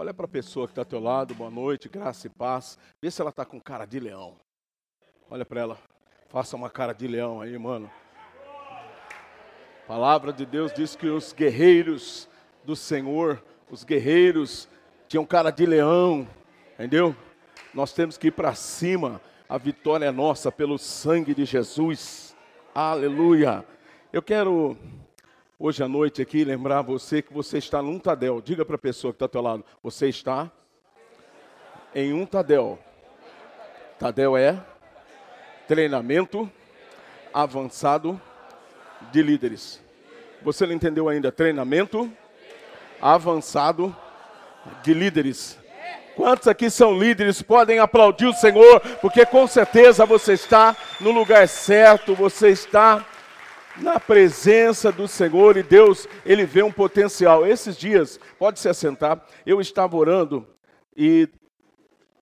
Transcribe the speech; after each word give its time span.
Olha 0.00 0.14
para 0.14 0.26
a 0.26 0.28
pessoa 0.28 0.68
que 0.68 0.70
está 0.70 0.82
ao 0.82 0.86
teu 0.86 1.00
lado, 1.00 1.34
boa 1.34 1.50
noite, 1.50 1.88
graça 1.88 2.28
e 2.28 2.30
paz. 2.30 2.78
Vê 3.02 3.10
se 3.10 3.20
ela 3.20 3.30
está 3.30 3.44
com 3.44 3.60
cara 3.60 3.84
de 3.84 3.98
leão. 3.98 4.36
Olha 5.28 5.44
para 5.44 5.60
ela, 5.60 5.78
faça 6.28 6.54
uma 6.54 6.70
cara 6.70 6.92
de 6.92 7.08
leão 7.08 7.40
aí, 7.40 7.58
mano. 7.58 7.90
A 9.82 9.88
palavra 9.88 10.32
de 10.32 10.46
Deus 10.46 10.72
diz 10.72 10.94
que 10.94 11.08
os 11.08 11.32
guerreiros 11.32 12.28
do 12.62 12.76
Senhor, 12.76 13.42
os 13.68 13.82
guerreiros, 13.82 14.68
tinham 15.08 15.26
cara 15.26 15.50
de 15.50 15.66
leão, 15.66 16.28
entendeu? 16.74 17.12
Nós 17.74 17.92
temos 17.92 18.16
que 18.16 18.28
ir 18.28 18.30
para 18.30 18.54
cima. 18.54 19.20
A 19.48 19.58
vitória 19.58 20.04
é 20.06 20.12
nossa 20.12 20.52
pelo 20.52 20.78
sangue 20.78 21.34
de 21.34 21.44
Jesus. 21.44 22.36
Aleluia. 22.72 23.64
Eu 24.12 24.22
quero 24.22 24.76
hoje 25.60 25.82
à 25.82 25.88
noite 25.88 26.22
aqui 26.22 26.44
lembrar 26.44 26.82
você 26.82 27.20
que 27.20 27.32
você 27.32 27.58
está 27.58 27.82
num 27.82 27.98
Tadel. 27.98 28.40
Diga 28.40 28.64
para 28.64 28.76
a 28.76 28.78
pessoa 28.78 29.12
que 29.12 29.16
está 29.16 29.24
ao 29.24 29.28
teu 29.30 29.42
lado, 29.42 29.64
você 29.82 30.08
está 30.08 30.50
em 31.94 32.12
um 32.12 32.24
Tadel. 32.24 32.78
Tadel 33.98 34.36
é 34.36 34.56
treinamento 35.66 36.48
avançado 37.34 38.20
de 39.10 39.20
líderes. 39.20 39.82
Você 40.42 40.64
não 40.64 40.72
entendeu 40.72 41.08
ainda? 41.08 41.32
Treinamento 41.32 42.10
avançado 43.02 43.94
de 44.84 44.94
líderes. 44.94 45.58
Quantos 46.14 46.46
aqui 46.46 46.70
são 46.70 46.98
líderes 46.98 47.42
podem 47.42 47.80
aplaudir 47.80 48.26
o 48.26 48.32
Senhor, 48.32 48.80
porque 49.00 49.26
com 49.26 49.46
certeza 49.46 50.06
você 50.06 50.34
está 50.34 50.76
no 51.00 51.10
lugar 51.10 51.46
certo, 51.48 52.14
você 52.14 52.50
está 52.50 53.04
na 53.80 54.00
presença 54.00 54.90
do 54.90 55.06
Senhor 55.06 55.56
e 55.56 55.62
Deus, 55.62 56.08
Ele 56.24 56.44
vê 56.44 56.62
um 56.62 56.72
potencial. 56.72 57.46
Esses 57.46 57.76
dias, 57.76 58.18
pode 58.38 58.60
se 58.60 58.68
assentar, 58.68 59.24
eu 59.46 59.60
estava 59.60 59.96
orando 59.96 60.46
e 60.96 61.28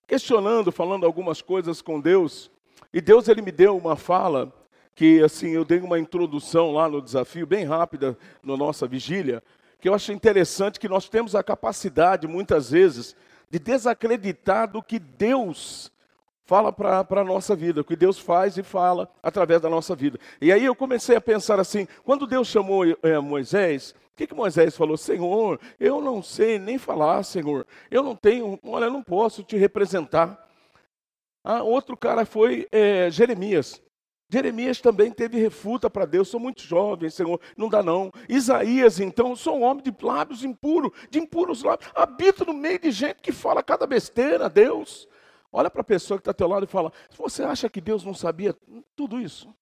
questionando, 0.07 0.71
falando 0.71 1.05
algumas 1.05 1.41
coisas 1.41 1.81
com 1.81 1.99
Deus, 1.99 2.49
e 2.93 3.01
Deus 3.01 3.27
Ele 3.27 3.41
me 3.41 3.51
deu 3.51 3.75
uma 3.75 3.95
fala 3.95 4.53
que 4.95 5.21
assim 5.21 5.49
eu 5.49 5.63
dei 5.63 5.79
uma 5.79 5.99
introdução 5.99 6.71
lá 6.71 6.89
no 6.89 7.01
desafio 7.01 7.45
bem 7.45 7.63
rápida 7.63 8.17
na 8.41 8.57
nossa 8.57 8.87
vigília, 8.87 9.43
que 9.79 9.87
eu 9.87 9.93
achei 9.93 10.15
interessante 10.15 10.79
que 10.79 10.89
nós 10.89 11.07
temos 11.07 11.35
a 11.35 11.43
capacidade 11.43 12.27
muitas 12.27 12.71
vezes 12.71 13.15
de 13.49 13.59
desacreditar 13.59 14.67
do 14.69 14.81
que 14.81 14.97
Deus 14.97 15.91
fala 16.47 16.71
para 16.71 17.05
a 17.09 17.23
nossa 17.25 17.53
vida, 17.53 17.81
o 17.81 17.83
que 17.83 17.95
Deus 17.95 18.17
faz 18.17 18.57
e 18.57 18.63
fala 18.63 19.11
através 19.21 19.59
da 19.61 19.69
nossa 19.69 19.93
vida. 19.93 20.17
E 20.41 20.49
aí 20.49 20.63
eu 20.63 20.73
comecei 20.73 21.17
a 21.17 21.21
pensar 21.21 21.59
assim, 21.59 21.85
quando 22.05 22.25
Deus 22.25 22.47
chamou 22.47 22.85
é, 23.03 23.19
Moisés, 23.19 23.91
o 23.91 24.15
que, 24.15 24.25
que 24.25 24.33
Moisés 24.33 24.75
falou? 24.75 24.95
Senhor, 24.95 25.59
eu 25.77 26.01
não 26.01 26.23
sei 26.23 26.57
nem 26.57 26.77
falar, 26.77 27.21
Senhor. 27.23 27.67
Eu 27.91 28.01
não 28.01 28.15
tenho, 28.15 28.57
olha, 28.63 28.85
eu 28.85 28.91
não 28.91 29.03
posso 29.03 29.43
te 29.43 29.57
representar. 29.57 30.41
Ah, 31.43 31.61
outro 31.63 31.97
cara 31.97 32.25
foi 32.25 32.65
é, 32.71 33.11
Jeremias. 33.11 33.81
Jeremias 34.29 34.79
também 34.79 35.11
teve 35.11 35.37
refuta 35.37 35.89
para 35.89 36.05
Deus, 36.05 36.29
sou 36.29 36.39
muito 36.39 36.61
jovem, 36.61 37.09
Senhor, 37.09 37.39
não 37.57 37.67
dá 37.67 37.83
não. 37.83 38.09
Isaías, 38.29 39.01
então, 39.01 39.35
sou 39.35 39.59
um 39.59 39.63
homem 39.63 39.83
de 39.83 39.93
lábios 40.01 40.45
impuros, 40.45 40.91
de 41.09 41.19
impuros 41.19 41.61
lábios, 41.61 41.91
habito 41.93 42.45
no 42.45 42.53
meio 42.53 42.79
de 42.79 42.91
gente 42.91 43.21
que 43.21 43.33
fala 43.33 43.61
cada 43.61 43.85
besteira, 43.85 44.49
Deus. 44.49 45.07
Olha 45.51 45.69
para 45.69 45.81
a 45.81 45.83
pessoa 45.83 46.17
que 46.17 46.21
está 46.21 46.31
ao 46.31 46.35
teu 46.35 46.47
lado 46.47 46.65
e 46.65 46.67
fala, 46.67 46.91
você 47.17 47.43
acha 47.43 47.69
que 47.69 47.81
Deus 47.81 48.03
não 48.03 48.13
sabia 48.13 48.55
tudo 48.95 49.19
isso? 49.19 49.53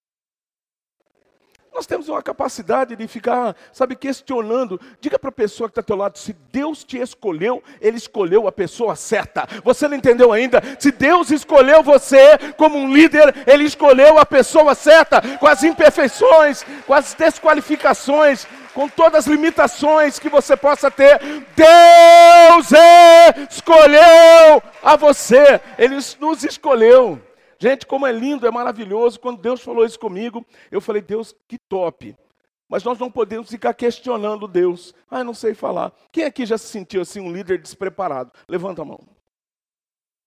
Nós 1.75 1.86
temos 1.86 2.08
uma 2.08 2.23
capacidade 2.23 2.95
de 2.95 3.05
ficar, 3.05 3.53
sabe, 3.73 3.97
questionando. 3.97 4.80
Diga 5.02 5.19
para 5.19 5.27
a 5.27 5.33
pessoa 5.33 5.67
que 5.67 5.72
está 5.72 5.81
ao 5.81 5.86
teu 5.86 5.95
lado, 5.97 6.17
se 6.17 6.31
Deus 6.31 6.86
te 6.86 6.97
escolheu, 6.97 7.61
Ele 7.81 7.97
escolheu 7.97 8.47
a 8.47 8.52
pessoa 8.52 8.95
certa. 8.95 9.45
Você 9.61 9.86
não 9.86 9.97
entendeu 9.97 10.31
ainda? 10.31 10.61
Se 10.80 10.89
Deus 10.89 11.31
escolheu 11.31 11.83
você 11.83 12.38
como 12.55 12.77
um 12.77 12.94
líder, 12.94 13.44
Ele 13.45 13.66
escolheu 13.66 14.17
a 14.17 14.25
pessoa 14.25 14.73
certa, 14.73 15.22
com 15.38 15.47
as 15.47 15.64
imperfeições, 15.64 16.64
com 16.87 16.93
as 16.93 17.14
desqualificações, 17.14 18.48
com 18.75 18.89
todas 18.89 19.19
as 19.19 19.27
limitações 19.27 20.19
que 20.19 20.27
você 20.27 20.55
possa 20.58 20.91
ter. 20.91 21.17
Deus 21.55 22.71
escolheu 23.49 24.61
a 24.83 24.97
você, 24.97 25.61
Ele 25.77 25.95
nos 26.19 26.43
escolheu. 26.43 27.19
Gente, 27.58 27.86
como 27.86 28.05
é 28.05 28.11
lindo, 28.11 28.45
é 28.45 28.52
maravilhoso. 28.52 29.19
Quando 29.19 29.41
Deus 29.41 29.61
falou 29.61 29.86
isso 29.86 29.97
comigo, 29.97 30.45
eu 30.69 30.81
falei, 30.81 31.02
Deus, 31.02 31.33
que 31.47 31.58
top. 31.58 32.15
Mas 32.67 32.83
nós 32.83 32.99
não 32.99 33.09
podemos 33.09 33.49
ficar 33.49 33.73
questionando 33.73 34.47
Deus. 34.47 34.93
Ah, 35.09 35.23
não 35.23 35.33
sei 35.33 35.53
falar. 35.53 35.93
Quem 36.11 36.25
aqui 36.25 36.45
já 36.45 36.57
se 36.57 36.67
sentiu 36.67 37.02
assim 37.02 37.21
um 37.21 37.31
líder 37.31 37.59
despreparado? 37.59 38.31
Levanta 38.47 38.81
a 38.81 38.86
mão. 38.86 38.99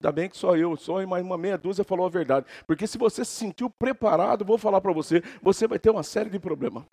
Ainda 0.01 0.11
bem 0.11 0.29
que 0.29 0.37
só 0.37 0.55
eu, 0.55 0.75
só 0.75 1.05
mais 1.05 1.23
uma 1.23 1.37
meia 1.37 1.57
dúzia 1.57 1.83
falou 1.83 2.07
a 2.07 2.09
verdade. 2.09 2.47
Porque 2.65 2.87
se 2.87 2.97
você 2.97 3.23
se 3.23 3.31
sentiu 3.31 3.69
preparado, 3.69 4.43
vou 4.43 4.57
falar 4.57 4.81
para 4.81 4.93
você, 4.93 5.21
você 5.41 5.67
vai 5.67 5.77
ter 5.77 5.91
uma 5.91 6.03
série 6.03 6.29
de 6.29 6.39
problemas. 6.39 6.83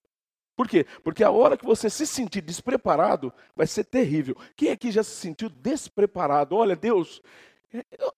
Por 0.56 0.66
quê? 0.66 0.86
Porque 1.04 1.22
a 1.22 1.30
hora 1.30 1.56
que 1.56 1.66
você 1.66 1.90
se 1.90 2.06
sentir 2.06 2.40
despreparado, 2.40 3.32
vai 3.54 3.66
ser 3.66 3.84
terrível. 3.84 4.34
Quem 4.56 4.70
aqui 4.70 4.90
já 4.90 5.02
se 5.02 5.10
sentiu 5.10 5.50
despreparado? 5.50 6.56
Olha, 6.56 6.74
Deus, 6.74 7.22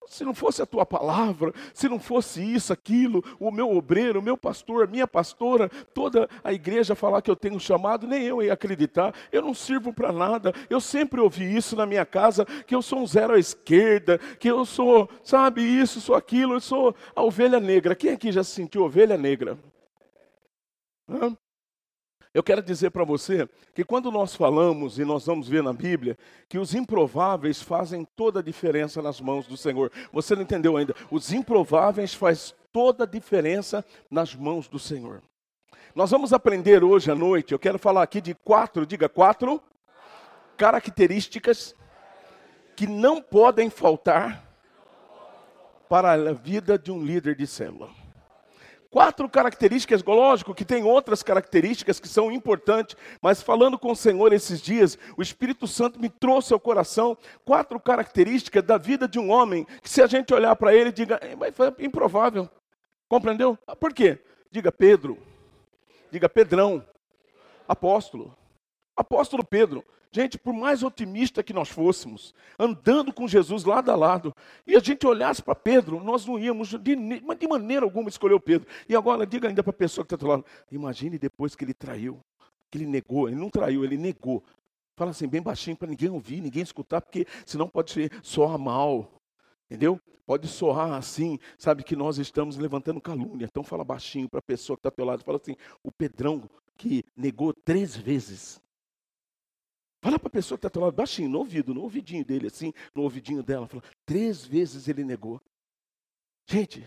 se 0.07 0.23
não 0.23 0.33
fosse 0.33 0.61
a 0.61 0.65
tua 0.65 0.85
palavra, 0.85 1.53
se 1.73 1.89
não 1.89 1.99
fosse 1.99 2.41
isso, 2.41 2.71
aquilo, 2.71 3.23
o 3.39 3.51
meu 3.51 3.75
obreiro, 3.75 4.19
o 4.19 4.23
meu 4.23 4.37
pastor, 4.37 4.85
a 4.85 4.87
minha 4.87 5.07
pastora, 5.07 5.69
toda 5.93 6.29
a 6.43 6.53
igreja 6.53 6.95
falar 6.95 7.21
que 7.21 7.29
eu 7.29 7.35
tenho 7.35 7.59
chamado, 7.59 8.07
nem 8.07 8.23
eu 8.23 8.41
ia 8.41 8.53
acreditar, 8.53 9.13
eu 9.31 9.41
não 9.41 9.53
sirvo 9.53 9.91
para 9.91 10.13
nada. 10.13 10.53
Eu 10.69 10.79
sempre 10.79 11.19
ouvi 11.19 11.55
isso 11.55 11.75
na 11.75 11.85
minha 11.85 12.05
casa, 12.05 12.45
que 12.45 12.73
eu 12.75 12.81
sou 12.81 12.99
um 12.99 13.07
zero 13.07 13.33
à 13.33 13.39
esquerda, 13.39 14.17
que 14.39 14.49
eu 14.49 14.63
sou, 14.65 15.09
sabe, 15.23 15.61
isso, 15.61 15.99
sou 15.99 16.15
aquilo, 16.15 16.53
eu 16.53 16.61
sou 16.61 16.95
a 17.15 17.21
ovelha 17.21 17.59
negra. 17.59 17.95
Quem 17.95 18.11
aqui 18.11 18.31
já 18.31 18.43
se 18.43 18.51
sentiu 18.51 18.83
ovelha 18.83 19.17
negra? 19.17 19.57
Hã? 21.09 21.35
Eu 22.31 22.43
quero 22.43 22.61
dizer 22.61 22.91
para 22.91 23.03
você 23.03 23.49
que 23.73 23.83
quando 23.83 24.11
nós 24.11 24.35
falamos, 24.35 24.99
e 24.99 25.05
nós 25.05 25.25
vamos 25.25 25.47
ver 25.47 25.63
na 25.63 25.73
Bíblia, 25.73 26.17
que 26.47 26.59
os 26.59 26.75
improváveis 26.75 27.61
fazem 27.61 28.05
toda 28.15 28.39
a 28.39 28.43
diferença 28.43 29.01
nas 29.01 29.19
mãos 29.19 29.47
do 29.47 29.57
Senhor. 29.57 29.91
Você 30.13 30.35
não 30.35 30.43
entendeu 30.43 30.77
ainda? 30.77 30.95
Os 31.09 31.33
improváveis 31.33 32.13
faz 32.13 32.53
toda 32.71 33.03
a 33.03 33.07
diferença 33.07 33.83
nas 34.11 34.35
mãos 34.35 34.67
do 34.67 34.77
Senhor. 34.77 35.23
Nós 35.95 36.11
vamos 36.11 36.31
aprender 36.31 36.83
hoje 36.83 37.09
à 37.09 37.15
noite, 37.15 37.51
eu 37.51 37.59
quero 37.59 37.79
falar 37.79 38.03
aqui 38.03 38.21
de 38.21 38.35
quatro, 38.35 38.85
diga 38.85 39.09
quatro, 39.09 39.59
características 40.55 41.75
que 42.75 42.85
não 42.85 43.21
podem 43.21 43.71
faltar 43.71 44.47
para 45.89 46.13
a 46.13 46.31
vida 46.31 46.77
de 46.77 46.91
um 46.91 47.03
líder 47.03 47.35
de 47.35 47.47
célula. 47.47 47.98
Quatro 48.91 49.29
características, 49.29 50.03
lógico 50.03 50.55
que 50.55 50.65
tem 50.65 50.83
outras 50.83 51.21
características 51.21 51.99
que 51.99 52.07
são 52.07 52.31
importantes, 52.31 52.97
mas 53.21 53.41
falando 53.41 53.77
com 53.77 53.91
o 53.91 53.95
Senhor 53.95 54.33
esses 54.33 54.59
dias, 54.59 54.97
o 55.15 55.21
Espírito 55.21 55.67
Santo 55.67 55.99
me 55.99 56.09
trouxe 56.09 56.53
ao 56.53 56.59
coração 56.59 57.15
quatro 57.45 57.79
características 57.79 58.63
da 58.63 58.79
vida 58.79 59.07
de 59.07 59.19
um 59.19 59.29
homem, 59.29 59.65
que 59.83 59.89
se 59.89 60.01
a 60.01 60.07
gente 60.07 60.33
olhar 60.33 60.55
para 60.55 60.73
ele, 60.73 60.91
diga, 60.91 61.19
é 61.21 61.83
improvável. 61.85 62.49
Compreendeu? 63.07 63.59
Ah, 63.67 63.75
por 63.75 63.93
quê? 63.93 64.17
Diga 64.51 64.71
Pedro, 64.71 65.19
diga 66.09 66.27
Pedrão, 66.27 66.83
apóstolo, 67.67 68.35
apóstolo 68.97 69.43
Pedro. 69.45 69.85
Gente, 70.11 70.39
por 70.39 70.53
mais 70.53 70.81
otimista 70.81 71.43
que 71.43 71.53
nós 71.53 71.69
fôssemos, 71.69 72.33
andando 72.57 73.13
com 73.13 73.27
Jesus 73.27 73.63
lado 73.63 73.91
a 73.91 73.95
lado, 73.95 74.35
e 74.65 74.75
a 74.75 74.79
gente 74.79 75.05
olhasse 75.05 75.41
para 75.41 75.53
Pedro, 75.53 76.03
nós 76.03 76.25
não 76.25 76.39
íamos 76.39 76.69
de, 76.69 76.95
de 76.95 77.47
maneira 77.47 77.85
alguma 77.85 78.09
escolher 78.09 78.33
o 78.33 78.39
Pedro. 78.39 78.67
E 78.87 78.95
agora, 78.95 79.25
diga 79.25 79.47
ainda 79.47 79.61
para 79.61 79.69
a 79.69 79.73
pessoa 79.73 80.03
que 80.03 80.13
está 80.13 80.25
do 80.25 80.29
lado, 80.29 80.45
imagine 80.71 81.19
depois 81.19 81.55
que 81.55 81.63
ele 81.63 81.75
traiu, 81.75 82.19
que 82.71 82.79
ele 82.79 82.87
negou, 82.87 83.27
ele 83.27 83.37
não 83.37 83.51
traiu, 83.51 83.83
ele 83.83 83.97
negou. 83.97 84.43
Fala 84.95 85.11
assim, 85.11 85.27
bem 85.27 85.41
baixinho, 85.41 85.77
para 85.77 85.87
ninguém 85.87 86.09
ouvir, 86.09 86.41
ninguém 86.41 86.63
escutar, 86.63 87.01
porque 87.01 87.27
senão 87.45 87.69
pode 87.69 88.09
soar 88.23 88.57
mal. 88.57 89.11
Entendeu? 89.69 90.01
Pode 90.25 90.47
soar 90.47 90.93
assim, 90.93 91.39
sabe 91.57 91.83
que 91.83 91.95
nós 91.95 92.17
estamos 92.17 92.57
levantando 92.57 92.99
calúnia. 92.99 93.45
Então 93.45 93.63
fala 93.63 93.83
baixinho 93.83 94.27
para 94.27 94.39
a 94.39 94.43
pessoa 94.43 94.75
que 94.75 94.79
está 94.79 94.89
ao 94.89 94.95
teu 94.95 95.05
lado, 95.05 95.23
fala 95.23 95.39
assim, 95.41 95.55
o 95.83 95.91
Pedrão 95.91 96.49
que 96.75 97.03
negou 97.15 97.53
três 97.53 97.95
vezes. 97.95 98.59
Fala 100.01 100.17
para 100.17 100.27
a 100.27 100.31
pessoa 100.31 100.57
que 100.57 100.65
está 100.65 100.79
do 100.79 100.83
lado, 100.83 100.95
baixinho, 100.95 101.29
no 101.29 101.39
ouvido, 101.39 101.73
no 101.73 101.81
ouvidinho 101.81 102.23
dele, 102.23 102.47
assim, 102.47 102.73
no 102.95 103.03
ouvidinho 103.03 103.43
dela. 103.43 103.67
Fala, 103.67 103.83
três 104.05 104.45
vezes 104.45 104.87
ele 104.87 105.03
negou. 105.03 105.41
Gente, 106.47 106.85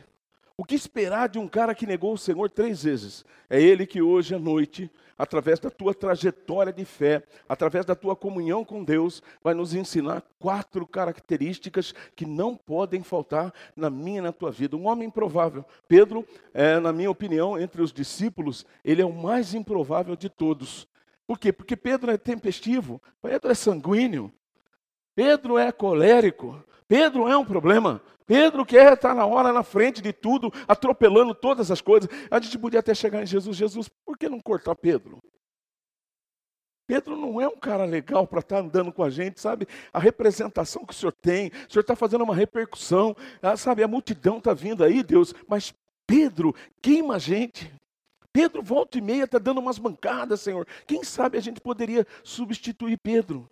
o 0.56 0.64
que 0.64 0.74
esperar 0.74 1.28
de 1.28 1.38
um 1.38 1.48
cara 1.48 1.74
que 1.74 1.86
negou 1.86 2.12
o 2.12 2.18
Senhor 2.18 2.48
três 2.50 2.84
vezes? 2.84 3.24
É 3.50 3.60
ele 3.60 3.86
que 3.86 4.00
hoje 4.00 4.34
à 4.34 4.38
noite, 4.38 4.90
através 5.16 5.58
da 5.58 5.70
tua 5.70 5.94
trajetória 5.94 6.72
de 6.72 6.84
fé, 6.84 7.22
através 7.48 7.84
da 7.84 7.94
tua 7.94 8.14
comunhão 8.14 8.64
com 8.64 8.84
Deus, 8.84 9.22
vai 9.42 9.54
nos 9.54 9.74
ensinar 9.74 10.22
quatro 10.38 10.86
características 10.86 11.94
que 12.14 12.24
não 12.24 12.54
podem 12.54 13.02
faltar 13.02 13.52
na 13.74 13.90
minha 13.90 14.18
e 14.18 14.22
na 14.22 14.32
tua 14.32 14.50
vida. 14.50 14.76
Um 14.76 14.86
homem 14.86 15.08
improvável. 15.08 15.64
Pedro, 15.88 16.26
é, 16.54 16.78
na 16.78 16.92
minha 16.92 17.10
opinião, 17.10 17.58
entre 17.58 17.82
os 17.82 17.92
discípulos, 17.92 18.64
ele 18.84 19.02
é 19.02 19.06
o 19.06 19.12
mais 19.12 19.54
improvável 19.54 20.16
de 20.16 20.28
todos. 20.28 20.86
Por 21.32 21.38
quê? 21.38 21.50
Porque 21.50 21.74
Pedro 21.74 22.10
é 22.10 22.18
tempestivo, 22.18 23.00
Pedro 23.22 23.50
é 23.50 23.54
sanguíneo. 23.54 24.30
Pedro 25.14 25.56
é 25.56 25.72
colérico. 25.72 26.62
Pedro 26.86 27.26
é 27.26 27.34
um 27.34 27.44
problema. 27.44 28.02
Pedro 28.26 28.66
quer 28.66 28.92
estar 28.92 29.14
na 29.14 29.24
hora, 29.24 29.50
na 29.50 29.62
frente 29.62 30.02
de 30.02 30.12
tudo, 30.12 30.52
atropelando 30.68 31.34
todas 31.34 31.70
as 31.70 31.80
coisas. 31.80 32.10
A 32.30 32.38
gente 32.38 32.58
podia 32.58 32.80
até 32.80 32.94
chegar 32.94 33.22
em 33.22 33.26
Jesus. 33.26 33.56
Jesus, 33.56 33.88
por 34.04 34.18
que 34.18 34.28
não 34.28 34.40
cortar 34.40 34.74
Pedro? 34.74 35.22
Pedro 36.86 37.16
não 37.16 37.40
é 37.40 37.48
um 37.48 37.56
cara 37.56 37.86
legal 37.86 38.26
para 38.26 38.40
estar 38.40 38.58
andando 38.58 38.92
com 38.92 39.02
a 39.02 39.08
gente, 39.08 39.40
sabe? 39.40 39.66
A 39.90 39.98
representação 39.98 40.84
que 40.84 40.92
o 40.92 40.94
senhor 40.94 41.12
tem, 41.12 41.48
o 41.48 41.72
senhor 41.72 41.80
está 41.80 41.96
fazendo 41.96 42.24
uma 42.24 42.34
repercussão, 42.34 43.16
ah, 43.40 43.56
sabe? 43.56 43.82
A 43.82 43.88
multidão 43.88 44.36
está 44.36 44.52
vindo 44.52 44.84
aí, 44.84 45.02
Deus, 45.02 45.34
mas 45.48 45.72
Pedro 46.06 46.54
queima 46.82 47.14
a 47.14 47.18
gente. 47.18 47.72
Pedro, 48.32 48.62
volta 48.62 48.98
e 48.98 49.00
meia, 49.00 49.24
está 49.24 49.38
dando 49.38 49.58
umas 49.58 49.78
bancadas, 49.78 50.40
Senhor. 50.40 50.66
Quem 50.86 51.04
sabe 51.04 51.36
a 51.36 51.40
gente 51.40 51.60
poderia 51.60 52.06
substituir 52.24 52.98
Pedro? 52.98 53.50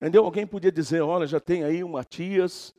Entendeu? 0.00 0.24
Alguém 0.24 0.46
podia 0.46 0.72
dizer: 0.72 1.00
olha, 1.00 1.26
já 1.26 1.38
tem 1.38 1.62
aí 1.62 1.84
o 1.84 1.88
Matias, 1.88 2.74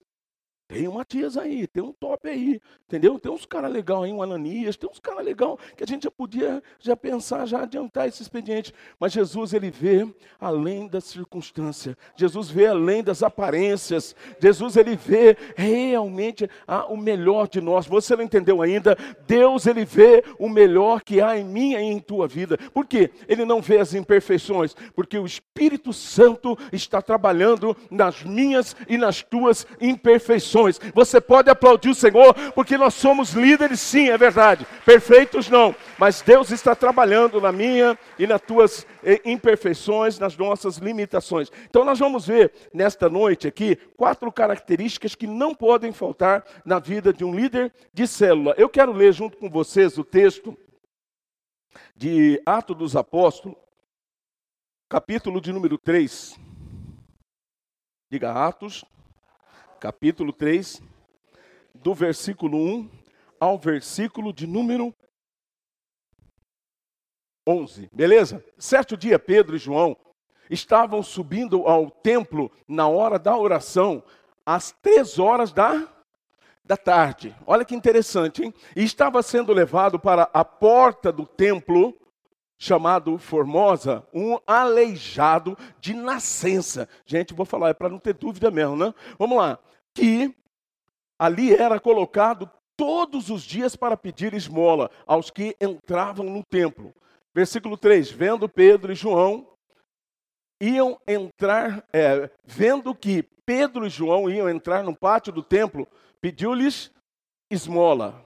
tem 0.68 0.88
um 0.88 0.94
Matias 0.94 1.38
aí, 1.38 1.68
tem 1.68 1.84
um 1.84 1.92
top 1.92 2.28
aí, 2.28 2.60
entendeu? 2.88 3.20
Tem 3.20 3.32
uns 3.32 3.46
caras 3.46 3.72
legais 3.72 4.04
aí, 4.04 4.14
um 4.14 4.24
Ananias, 4.24 4.78
tem 4.78 4.90
uns 4.90 5.00
caras 5.00 5.24
legais 5.24 5.58
que 5.76 5.84
a 5.84 5.88
gente 5.88 6.04
já 6.04 6.12
podia 6.12 6.64
já 6.80 6.96
pensar, 6.96 7.46
já 7.46 7.62
adiantar 7.64 8.08
esse 8.08 8.22
expediente. 8.22 8.74
Mas 9.00 9.12
Jesus, 9.12 9.54
ele 9.54 9.70
vê 9.70 10.08
além 10.40 10.88
da 10.88 11.02
circunstância. 11.02 11.98
Jesus 12.16 12.50
vê 12.50 12.68
além 12.68 13.04
das 13.04 13.22
aparências. 13.22 14.16
Jesus, 14.40 14.78
ele 14.78 14.96
vê 14.96 15.38
realmente 15.56 16.50
o 16.90 16.96
melhor 16.96 17.48
de 17.48 17.60
nós. 17.60 17.86
Você 17.86 18.16
não 18.16 18.24
entendeu 18.24 18.62
ainda? 18.62 18.98
Deus, 19.28 19.68
ele 19.68 19.86
vê 19.86 20.24
o 20.40 20.48
melhor 20.48 21.02
que 21.02 21.22
há 21.22 21.38
em 21.38 21.44
mim 21.44 21.74
e 21.74 21.78
em 21.78 22.00
tua 22.00 22.28
vida. 22.28 22.58
Por 22.74 22.86
quê? 22.86 23.12
Ele 23.28 23.46
não 23.46 23.62
vê 23.62 23.80
as 23.80 23.94
imperfeições, 23.94 24.76
porque 24.96 25.18
o 25.18 25.26
Espírito 25.26 25.92
Santo 25.92 26.58
está 26.72 27.02
trabalhando 27.02 27.76
nas 27.92 28.24
minhas 28.24 28.76
e 28.88 28.98
nas 28.98 29.22
tuas 29.22 29.68
imperfeições. 29.82 30.53
Você 30.94 31.20
pode 31.20 31.50
aplaudir 31.50 31.90
o 31.90 31.96
Senhor, 31.96 32.34
porque 32.54 32.78
nós 32.78 32.94
somos 32.94 33.32
líderes, 33.32 33.80
sim, 33.80 34.10
é 34.10 34.18
verdade. 34.18 34.68
Perfeitos 34.86 35.50
não, 35.50 35.76
mas 35.98 36.22
Deus 36.22 36.52
está 36.52 36.76
trabalhando 36.76 37.42
na 37.42 37.52
minha 37.52 37.98
e 38.20 38.28
nas 38.28 38.42
tuas 38.42 38.86
eh, 39.04 39.22
imperfeições, 39.26 40.20
nas 40.20 40.38
nossas 40.38 40.78
limitações. 40.78 41.52
Então 41.70 41.84
nós 41.84 41.98
vamos 41.98 42.28
ver 42.28 42.52
nesta 42.74 43.10
noite 43.10 43.48
aqui 43.48 43.76
quatro 43.98 44.32
características 44.32 45.16
que 45.16 45.26
não 45.26 45.56
podem 45.56 45.92
faltar 45.92 46.46
na 46.64 46.80
vida 46.80 47.12
de 47.12 47.24
um 47.24 47.34
líder 47.34 47.74
de 47.94 48.06
célula. 48.08 48.54
Eu 48.58 48.70
quero 48.70 48.92
ler 48.92 49.14
junto 49.14 49.38
com 49.38 49.50
vocês 49.50 49.98
o 49.98 50.04
texto 50.04 50.58
de 51.96 52.42
Atos 52.46 52.78
dos 52.78 52.96
Apóstolos, 52.96 53.58
capítulo 54.90 55.42
de 55.42 55.52
número 55.52 55.78
3. 55.78 56.40
Diga 58.12 58.32
Atos 58.32 58.86
capítulo 59.84 60.32
3, 60.32 60.82
do 61.76 61.94
versículo 61.94 62.58
1 62.58 62.90
ao 63.38 63.60
versículo 63.60 64.32
de 64.32 64.48
número 64.48 64.96
11. 67.46 67.90
Beleza? 67.92 68.42
Certo 68.58 68.96
dia, 68.96 69.20
Pedro 69.20 69.58
e 69.58 69.60
João 69.60 69.98
estavam 70.50 71.04
subindo 71.04 71.68
ao 71.68 71.92
templo 71.92 72.50
na 72.66 72.88
hora 72.88 73.20
da 73.20 73.38
oração, 73.38 74.02
às 74.46 74.72
três 74.72 75.20
horas 75.20 75.52
da, 75.52 75.86
da 76.64 76.78
tarde. 76.78 77.36
Olha 77.46 77.66
que 77.66 77.76
interessante, 77.76 78.42
hein? 78.42 78.54
E 78.78 78.86
estava 78.86 79.22
sendo 79.22 79.52
levado 79.52 80.00
para 80.00 80.30
a 80.34 80.46
porta 80.46 81.12
do 81.12 81.26
templo, 81.26 81.94
chamado 82.58 83.18
Formosa, 83.18 84.08
um 84.14 84.40
aleijado 84.48 85.58
de 85.82 85.94
nascença. 85.94 86.88
Gente, 87.06 87.34
vou 87.34 87.46
falar, 87.46 87.68
é 87.68 87.74
para 87.74 87.90
não 87.90 88.00
ter 88.00 88.14
dúvida 88.14 88.50
mesmo, 88.50 88.78
né? 88.78 88.94
Vamos 89.20 89.38
lá 89.38 89.60
que 89.94 90.36
ali 91.18 91.54
era 91.54 91.80
colocado 91.80 92.50
todos 92.76 93.30
os 93.30 93.44
dias 93.44 93.76
para 93.76 93.96
pedir 93.96 94.34
esmola 94.34 94.90
aos 95.06 95.30
que 95.30 95.56
entravam 95.62 96.26
no 96.26 96.44
templo. 96.44 96.94
Versículo 97.34 97.78
3: 97.78 98.12
Vendo 98.12 98.50
Pedro 98.50 98.92
e 98.92 98.96
João 98.96 99.48
iam 100.60 101.00
entrar, 101.08 101.86
é, 101.94 102.30
vendo 102.44 102.96
que 102.96 103.24
Pedro 103.46 103.86
e 103.86 103.90
João 103.90 104.30
iam 104.30 104.50
entrar 104.50 104.84
no 104.84 104.96
pátio 104.96 105.32
do 105.32 105.44
templo, 105.44 105.88
pediu-lhes 106.22 106.92
esmola. 107.50 108.24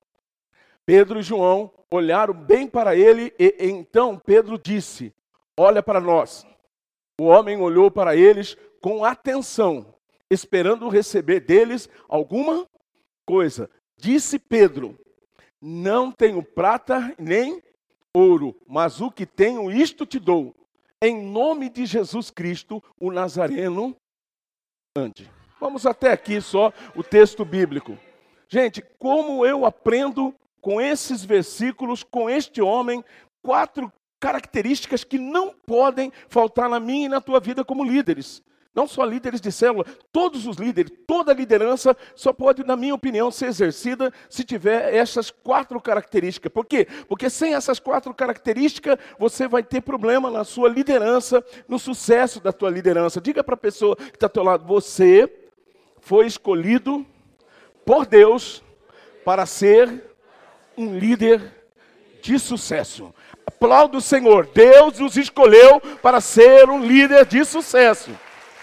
Pedro 0.85 1.19
e 1.19 1.23
João 1.23 1.71
olharam 1.91 2.33
bem 2.33 2.67
para 2.67 2.95
ele 2.95 3.33
e 3.37 3.55
então 3.59 4.17
Pedro 4.17 4.57
disse: 4.57 5.13
Olha 5.57 5.83
para 5.83 5.99
nós. 5.99 6.45
O 7.19 7.25
homem 7.25 7.59
olhou 7.59 7.89
para 7.89 8.15
eles 8.15 8.55
com 8.79 9.03
atenção 9.03 9.96
esperando 10.29 10.89
receber 10.89 11.39
deles 11.41 11.89
alguma 12.07 12.67
coisa. 13.25 13.69
Disse 13.97 14.37
Pedro: 14.39 14.97
Não 15.61 16.11
tenho 16.11 16.43
prata 16.43 17.15
nem 17.17 17.61
ouro, 18.13 18.55
mas 18.67 19.01
o 19.01 19.11
que 19.11 19.25
tenho, 19.25 19.71
isto 19.71 20.05
te 20.05 20.19
dou. 20.19 20.55
Em 21.01 21.21
nome 21.23 21.69
de 21.69 21.85
Jesus 21.85 22.31
Cristo, 22.31 22.83
o 22.99 23.11
Nazareno, 23.11 23.95
ande. 24.95 25.29
Vamos 25.59 25.85
até 25.85 26.11
aqui 26.11 26.41
só 26.41 26.73
o 26.95 27.03
texto 27.03 27.45
bíblico. 27.45 27.97
Gente, 28.49 28.81
como 28.97 29.45
eu 29.45 29.65
aprendo 29.65 30.33
com 30.61 30.81
esses 30.81 31.23
versículos, 31.23 32.03
com 32.03 32.29
este 32.29 32.61
homem, 32.61 33.03
quatro 33.43 33.91
características 34.19 35.03
que 35.03 35.17
não 35.17 35.53
podem 35.65 36.11
faltar 36.29 36.69
na 36.69 36.79
minha 36.79 37.05
e 37.05 37.09
na 37.09 37.21
tua 37.21 37.39
vida 37.39 37.63
como 37.63 37.83
líderes. 37.83 38.41
Não 38.77 38.87
só 38.87 39.03
líderes 39.03 39.41
de 39.41 39.51
célula, 39.51 39.83
todos 40.11 40.45
os 40.45 40.57
líderes, 40.57 40.91
toda 41.07 41.33
liderança 41.33 41.97
só 42.15 42.31
pode, 42.31 42.63
na 42.63 42.75
minha 42.75 42.93
opinião, 42.93 43.31
ser 43.31 43.47
exercida 43.47 44.13
se 44.29 44.43
tiver 44.43 44.93
essas 44.93 45.31
quatro 45.31 45.81
características. 45.81 46.51
Por 46.51 46.63
quê? 46.63 46.87
Porque 47.07 47.27
sem 47.27 47.55
essas 47.55 47.79
quatro 47.79 48.13
características, 48.13 48.99
você 49.17 49.47
vai 49.47 49.63
ter 49.63 49.81
problema 49.81 50.29
na 50.29 50.43
sua 50.43 50.69
liderança, 50.69 51.43
no 51.67 51.79
sucesso 51.79 52.39
da 52.39 52.53
tua 52.53 52.69
liderança. 52.69 53.19
Diga 53.19 53.43
para 53.43 53.55
a 53.55 53.57
pessoa 53.57 53.95
que 53.95 54.15
está 54.15 54.27
ao 54.27 54.29
teu 54.29 54.43
lado, 54.43 54.63
você 54.63 55.27
foi 55.99 56.27
escolhido 56.27 57.03
por 57.83 58.05
Deus 58.05 58.61
para 59.25 59.47
ser 59.47 60.03
um 60.77 60.99
líder 60.99 61.51
de 62.21 62.37
sucesso. 62.37 63.11
Aplauda 63.43 63.97
o 63.97 64.01
Senhor. 64.01 64.47
Deus 64.53 64.99
nos 64.99 65.17
escolheu 65.17 65.81
para 65.99 66.21
ser 66.21 66.69
um 66.69 66.85
líder 66.85 67.25
de 67.25 67.43
sucesso. 67.43 68.11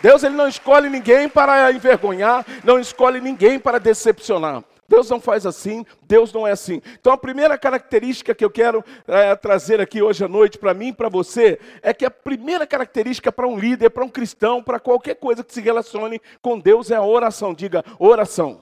Deus 0.05 0.23
ele 0.23 0.35
não 0.35 0.47
escolhe 0.47 0.91
ninguém 0.91 1.31
para 1.31 1.73
envergonhar, 1.73 2.45
não 2.63 2.79
escolhe 2.79 3.23
ninguém 3.23 3.59
para 3.59 3.81
decepcionar. 3.81 4.63
Deus 4.87 5.09
não 5.09 5.19
faz 5.19 5.47
assim, 5.47 5.83
Deus 6.03 6.31
não 6.31 6.47
é 6.47 6.51
assim. 6.51 6.83
Então 7.01 7.11
a 7.11 7.17
primeira 7.17 7.57
característica 7.57 8.35
que 8.35 8.45
eu 8.45 8.51
quero 8.51 8.85
é, 9.09 9.35
trazer 9.35 9.81
aqui 9.81 10.03
hoje 10.03 10.23
à 10.23 10.29
noite 10.29 10.59
para 10.59 10.75
mim 10.75 10.89
e 10.89 10.93
para 10.93 11.09
você 11.09 11.59
é 11.81 11.95
que 11.95 12.05
a 12.05 12.11
primeira 12.11 12.67
característica 12.67 13.33
para 13.33 13.49
um 13.49 13.59
líder, 13.59 13.89
para 13.89 14.05
um 14.05 14.11
cristão, 14.11 14.63
para 14.63 14.79
qualquer 14.79 15.15
coisa 15.15 15.43
que 15.43 15.55
se 15.55 15.63
relacione 15.63 16.21
com 16.43 16.59
Deus 16.59 16.91
é 16.91 16.97
a 16.97 17.03
oração. 17.03 17.55
Diga 17.55 17.83
oração. 17.99 18.61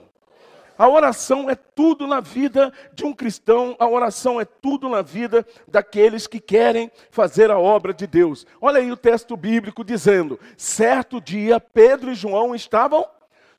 A 0.82 0.88
oração 0.88 1.48
é 1.48 1.54
tudo 1.54 2.08
na 2.08 2.18
vida 2.18 2.72
de 2.92 3.04
um 3.04 3.14
cristão, 3.14 3.76
a 3.78 3.86
oração 3.86 4.40
é 4.40 4.44
tudo 4.44 4.88
na 4.88 5.00
vida 5.00 5.46
daqueles 5.68 6.26
que 6.26 6.40
querem 6.40 6.90
fazer 7.08 7.52
a 7.52 7.56
obra 7.56 7.94
de 7.94 8.04
Deus. 8.04 8.44
Olha 8.60 8.80
aí 8.80 8.90
o 8.90 8.96
texto 8.96 9.36
bíblico 9.36 9.84
dizendo: 9.84 10.40
certo 10.56 11.20
dia 11.20 11.60
Pedro 11.60 12.10
e 12.10 12.16
João 12.16 12.52
estavam 12.52 13.08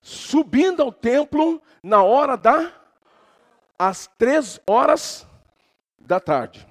subindo 0.01 0.81
ao 0.81 0.91
templo 0.91 1.61
na 1.81 2.03
hora 2.03 2.35
da 2.35 2.69
às 3.79 4.05
três 4.17 4.59
horas 4.67 5.25
da 5.97 6.19
tarde. 6.19 6.67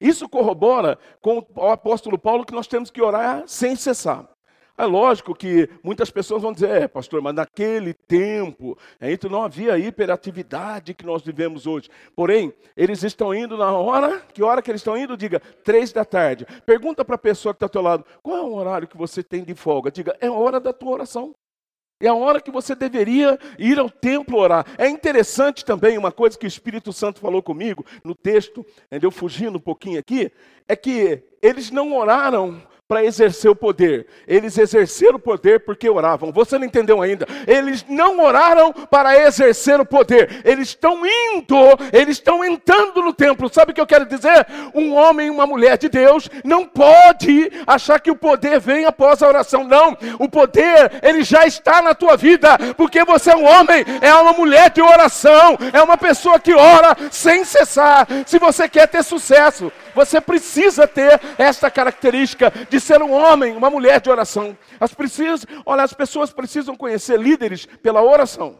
Isso 0.00 0.28
corrobora 0.28 0.96
com 1.20 1.44
o 1.52 1.66
apóstolo 1.68 2.16
Paulo 2.16 2.46
que 2.46 2.54
nós 2.54 2.68
temos 2.68 2.92
que 2.92 3.02
orar 3.02 3.42
sem 3.48 3.74
cessar. 3.74 4.33
É 4.76 4.84
lógico 4.84 5.34
que 5.36 5.68
muitas 5.84 6.10
pessoas 6.10 6.42
vão 6.42 6.52
dizer, 6.52 6.68
é, 6.68 6.88
pastor, 6.88 7.22
mas 7.22 7.32
naquele 7.32 7.94
tempo, 7.94 8.76
então 9.00 9.30
não 9.30 9.44
havia 9.44 9.78
hiperatividade 9.78 10.94
que 10.94 11.06
nós 11.06 11.22
vivemos 11.22 11.64
hoje. 11.64 11.88
Porém, 12.16 12.52
eles 12.76 13.04
estão 13.04 13.32
indo 13.32 13.56
na 13.56 13.72
hora, 13.72 14.20
que 14.32 14.42
hora 14.42 14.60
que 14.60 14.70
eles 14.70 14.80
estão 14.80 14.96
indo? 14.96 15.16
Diga, 15.16 15.40
três 15.62 15.92
da 15.92 16.04
tarde. 16.04 16.44
Pergunta 16.66 17.04
para 17.04 17.14
a 17.14 17.18
pessoa 17.18 17.54
que 17.54 17.58
está 17.58 17.66
ao 17.66 17.70
teu 17.70 17.82
lado, 17.82 18.04
qual 18.20 18.36
é 18.36 18.42
o 18.42 18.54
horário 18.54 18.88
que 18.88 18.96
você 18.96 19.22
tem 19.22 19.44
de 19.44 19.54
folga? 19.54 19.92
Diga, 19.92 20.16
é 20.20 20.26
a 20.26 20.32
hora 20.32 20.58
da 20.58 20.72
tua 20.72 20.90
oração. 20.90 21.32
É 22.00 22.08
a 22.08 22.14
hora 22.14 22.40
que 22.40 22.50
você 22.50 22.74
deveria 22.74 23.38
ir 23.56 23.78
ao 23.78 23.88
templo 23.88 24.38
orar. 24.38 24.66
É 24.76 24.88
interessante 24.88 25.64
também 25.64 25.96
uma 25.96 26.10
coisa 26.10 26.36
que 26.36 26.44
o 26.44 26.48
Espírito 26.48 26.92
Santo 26.92 27.20
falou 27.20 27.40
comigo 27.40 27.86
no 28.02 28.14
texto, 28.14 28.66
eu 28.90 29.12
fugindo 29.12 29.56
um 29.56 29.60
pouquinho 29.60 30.00
aqui, 30.00 30.32
é 30.66 30.74
que 30.74 31.22
eles 31.40 31.70
não 31.70 31.96
oraram 31.96 32.60
para 32.86 33.02
exercer 33.02 33.50
o 33.50 33.56
poder. 33.56 34.06
Eles 34.28 34.58
exerceram 34.58 35.16
o 35.16 35.18
poder 35.18 35.60
porque 35.60 35.88
oravam. 35.88 36.30
Você 36.30 36.58
não 36.58 36.66
entendeu 36.66 37.00
ainda? 37.00 37.26
Eles 37.46 37.84
não 37.88 38.20
oraram 38.20 38.72
para 38.72 39.18
exercer 39.26 39.80
o 39.80 39.86
poder. 39.86 40.42
Eles 40.44 40.68
estão 40.68 41.00
indo, 41.06 41.56
eles 41.92 42.18
estão 42.18 42.44
entrando 42.44 43.00
no 43.00 43.14
templo. 43.14 43.50
Sabe 43.52 43.72
o 43.72 43.74
que 43.74 43.80
eu 43.80 43.86
quero 43.86 44.04
dizer? 44.04 44.46
Um 44.74 44.94
homem 44.94 45.28
e 45.28 45.30
uma 45.30 45.46
mulher 45.46 45.78
de 45.78 45.88
Deus 45.88 46.28
não 46.44 46.66
pode 46.66 47.50
achar 47.66 47.98
que 47.98 48.10
o 48.10 48.16
poder 48.16 48.60
vem 48.60 48.84
após 48.84 49.22
a 49.22 49.28
oração. 49.28 49.64
Não. 49.64 49.96
O 50.18 50.28
poder, 50.28 50.92
ele 51.02 51.24
já 51.24 51.46
está 51.46 51.80
na 51.80 51.94
tua 51.94 52.18
vida, 52.18 52.58
porque 52.76 53.02
você 53.02 53.30
é 53.30 53.36
um 53.36 53.46
homem, 53.46 53.82
é 54.02 54.14
uma 54.14 54.34
mulher 54.34 54.68
de 54.68 54.82
oração, 54.82 55.56
é 55.72 55.82
uma 55.82 55.96
pessoa 55.96 56.38
que 56.38 56.52
ora 56.52 56.94
sem 57.10 57.46
cessar. 57.46 58.06
Se 58.26 58.38
você 58.38 58.68
quer 58.68 58.88
ter 58.88 59.02
sucesso, 59.02 59.72
você 59.94 60.20
precisa 60.20 60.86
ter 60.86 61.20
esta 61.38 61.70
característica 61.70 62.50
de 62.68 62.80
ser 62.80 63.02
um 63.02 63.12
homem, 63.12 63.56
uma 63.56 63.70
mulher 63.70 64.00
de 64.00 64.10
oração. 64.10 64.56
As, 64.80 64.94
olha, 65.64 65.82
as 65.82 65.92
pessoas 65.92 66.32
precisam 66.32 66.76
conhecer 66.76 67.18
líderes 67.18 67.66
pela 67.66 68.02
oração. 68.02 68.58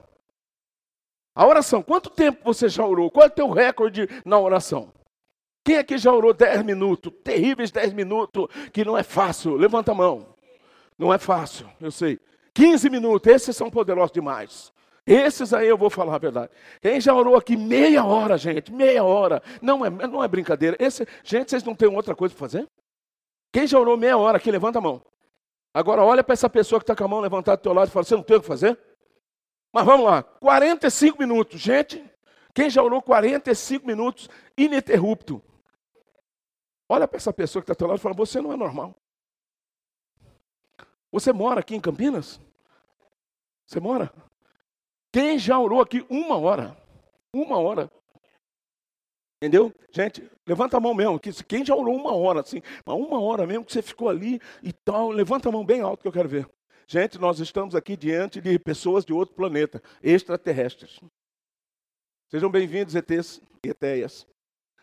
A 1.35 1.47
oração, 1.47 1.83
quanto 1.83 2.11
tempo 2.11 2.45
você 2.45 2.69
já 2.69 2.85
orou? 2.85 3.11
Qual 3.11 3.25
é 3.25 3.29
o 3.29 3.31
teu 3.31 3.51
recorde 3.51 4.09
na 4.25 4.39
oração? 4.39 4.93
Quem 5.65 5.79
aqui 5.79 5.99
já 5.99 6.13
orou 6.13 6.33
10 6.33 6.63
minutos? 6.63 7.13
Terríveis 7.25 7.71
10 7.71 7.93
minutos, 7.95 8.47
que 8.73 8.85
não 8.85 8.97
é 8.97 9.03
fácil. 9.03 9.57
Levanta 9.57 9.93
a 9.93 9.95
mão. 9.95 10.35
Não 10.97 11.13
é 11.13 11.19
fácil, 11.19 11.69
eu 11.81 11.91
sei. 11.91 12.21
15 12.53 12.89
minutos, 12.89 13.33
esses 13.33 13.57
são 13.57 13.69
poderosos 13.69 14.13
demais. 14.13 14.73
Esses 15.07 15.53
aí 15.53 15.69
eu 15.69 15.77
vou 15.77 15.91
falar 15.91 16.15
a 16.15 16.19
verdade. 16.19 16.51
Quem 16.81 17.01
já 17.01 17.13
orou 17.13 17.37
aqui 17.37 17.57
meia 17.57 18.05
hora, 18.05 18.39
gente, 18.39 18.73
meia 18.73 19.05
hora. 19.05 19.43
Não 19.61 19.85
é, 19.85 19.91
não 19.91 20.25
é 20.25 20.29
brincadeira. 20.29 20.77
Esse, 20.81 21.07
gente, 21.23 21.51
vocês 21.51 21.63
não 21.63 21.75
têm 21.75 21.89
outra 21.89 22.15
coisa 22.15 22.35
para 22.35 22.41
fazer? 22.41 22.69
Quem 23.53 23.67
já 23.67 23.79
orou 23.79 23.97
meia 23.97 24.17
hora 24.17 24.39
aqui, 24.39 24.51
levanta 24.51 24.79
a 24.79 24.83
mão. 24.83 25.03
Agora 25.75 26.03
olha 26.03 26.25
para 26.25 26.33
essa 26.33 26.49
pessoa 26.49 26.79
que 26.81 26.85
está 26.85 26.97
com 26.97 27.05
a 27.05 27.09
mão 27.09 27.21
levantada 27.21 27.57
do 27.57 27.63
teu 27.63 27.73
lado 27.73 27.89
e 27.89 27.91
fala, 27.91 28.05
você 28.05 28.17
não 28.17 28.23
tem 28.23 28.37
o 28.37 28.41
que 28.41 28.47
fazer? 28.47 28.79
Mas 29.73 29.85
vamos 29.85 30.07
lá, 30.07 30.23
45 30.23 31.19
minutos. 31.19 31.61
Gente, 31.61 32.03
quem 32.55 32.71
já 32.71 32.83
orou 32.83 33.03
45 33.03 33.87
minutos 33.87 34.29
ininterrupto? 34.57 35.43
Olha 36.89 37.09
para 37.09 37.17
essa 37.17 37.33
pessoa 37.33 37.61
que 37.61 37.65
está 37.65 37.75
do 37.75 37.79
teu 37.79 37.89
lado 37.89 37.99
e 37.99 38.01
fala, 38.01 38.15
você 38.15 38.41
não 38.41 38.53
é 38.53 38.57
normal. 38.57 38.95
Você 41.11 41.33
mora 41.33 41.61
aqui 41.61 41.75
em 41.75 41.81
Campinas? 41.81 42.41
Você 43.67 43.81
mora? 43.81 44.13
Quem 45.15 45.39
já 45.39 45.57
orou 45.61 45.81
aqui 45.81 46.05
uma 46.11 46.37
hora? 46.37 46.77
Uma 47.33 47.57
hora. 47.61 47.89
Entendeu? 49.41 49.73
Gente, 49.93 50.29
levanta 50.45 50.77
a 50.77 50.81
mão 50.81 50.93
mesmo. 50.93 51.21
Quem 51.47 51.65
já 51.65 51.73
orou 51.73 51.95
uma 51.95 52.13
hora, 52.17 52.41
assim, 52.41 52.61
uma 52.85 53.21
hora 53.21 53.47
mesmo 53.47 53.65
que 53.65 53.73
você 53.73 53.81
ficou 53.81 54.09
ali 54.09 54.41
e 54.61 54.73
tal, 54.73 55.11
levanta 55.11 55.49
a 55.49 55.53
mão 55.53 55.65
bem 55.65 55.83
alto 55.83 56.03
que 56.03 56.09
eu 56.09 56.13
quero 56.13 56.29
ver. 56.29 56.51
Gente, 56.89 57.17
nós 57.17 57.39
estamos 57.39 57.77
aqui 57.77 57.97
diante 57.97 58.41
de 58.41 58.59
pessoas 58.59 59.05
de 59.05 59.13
outro 59.13 59.37
planeta, 59.37 59.81
extraterrestres. 60.03 60.99
Sejam 62.29 62.51
bem-vindos, 62.51 62.97
ETs 62.97 63.41
e 63.65 63.69
ETEIAS. 63.69 64.27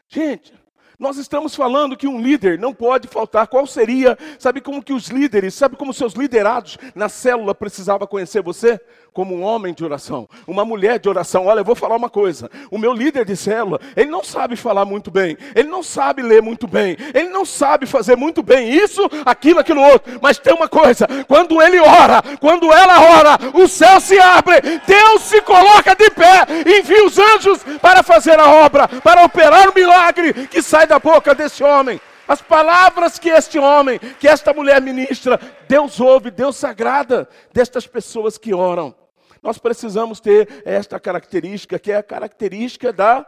Gente, 0.08 0.54
nós 1.00 1.18
estamos 1.18 1.56
falando 1.56 1.98
que 1.98 2.08
um 2.08 2.22
líder 2.22 2.60
não 2.60 2.74
pode 2.74 3.08
faltar. 3.08 3.48
Qual 3.48 3.66
seria? 3.66 4.18
Sabe 4.38 4.62
como 4.62 4.84
que 4.84 4.94
os 4.94 5.08
líderes, 5.08 5.56
sabe 5.56 5.76
como 5.76 5.94
seus 5.94 6.14
liderados 6.14 6.78
na 6.94 7.10
célula 7.10 7.56
precisava 7.56 8.06
conhecer 8.06 8.42
você? 8.42 8.80
Como 9.14 9.36
um 9.36 9.42
homem 9.42 9.74
de 9.74 9.84
oração, 9.84 10.30
uma 10.48 10.64
mulher 10.64 10.98
de 10.98 11.10
oração. 11.10 11.48
Olha, 11.48 11.60
eu 11.60 11.66
vou 11.66 11.76
falar 11.76 11.98
uma 11.98 12.10
coisa. 12.10 12.50
O 12.70 12.78
meu 12.78 12.94
líder 12.94 13.26
de 13.26 13.36
célula, 13.36 13.80
ele 13.96 14.10
não 14.10 14.24
sabe 14.24 14.56
falar 14.56 14.86
muito 14.86 15.12
bem, 15.12 15.38
ele 15.54 15.68
não 15.68 15.84
sabe 15.84 16.22
ler 16.22 16.42
muito 16.42 16.66
bem, 16.66 16.96
ele 17.14 17.28
não 17.28 17.44
sabe 17.44 17.86
fazer 17.86 18.16
muito 18.16 18.42
bem 18.42 18.72
isso, 18.72 19.02
aquilo, 19.26 19.60
aquilo 19.60 19.82
outro. 19.82 20.18
Mas 20.22 20.38
tem 20.38 20.54
uma 20.54 20.70
coisa: 20.70 21.08
quando 21.28 21.62
ele 21.62 21.80
ora, 21.80 22.22
quando 22.40 22.72
ela 22.72 23.02
ora, 23.18 23.38
o 23.54 23.68
céu 23.68 24.00
se 24.00 24.18
abre, 24.18 24.62
Deus 24.88 25.24
se 25.24 25.42
coloca 25.42 25.94
de 25.94 26.10
pé, 26.12 26.46
envia 26.80 27.06
os 27.06 27.18
anjos 27.18 27.64
para 27.82 28.04
fazer 28.04 28.40
a 28.40 28.50
obra, 28.64 28.88
para 28.88 29.26
operar 29.26 29.70
o 29.70 29.74
milagre 29.74 30.48
que 30.48 30.62
sai 30.62 30.81
da 30.86 31.00
boca 31.00 31.34
desse 31.34 31.64
homem. 31.64 32.00
As 32.28 32.42
palavras 32.42 33.20
que 33.20 33.30
este 33.30 33.60
homem, 33.60 34.00
que 34.00 34.28
esta 34.28 34.54
mulher 34.54 34.82
ministra, 34.82 35.40
Deus 35.68 36.00
ouve, 36.00 36.32
Deus 36.32 36.56
sagrada 36.56 37.28
destas 37.52 37.86
pessoas 37.86 38.38
que 38.38 38.54
oram. 38.54 38.96
Nós 39.42 39.58
precisamos 39.58 40.20
ter 40.20 40.62
esta 40.64 41.00
característica, 41.00 41.80
que 41.80 41.92
é 41.92 41.98
a 41.98 42.04
característica 42.04 42.94
da 42.94 43.26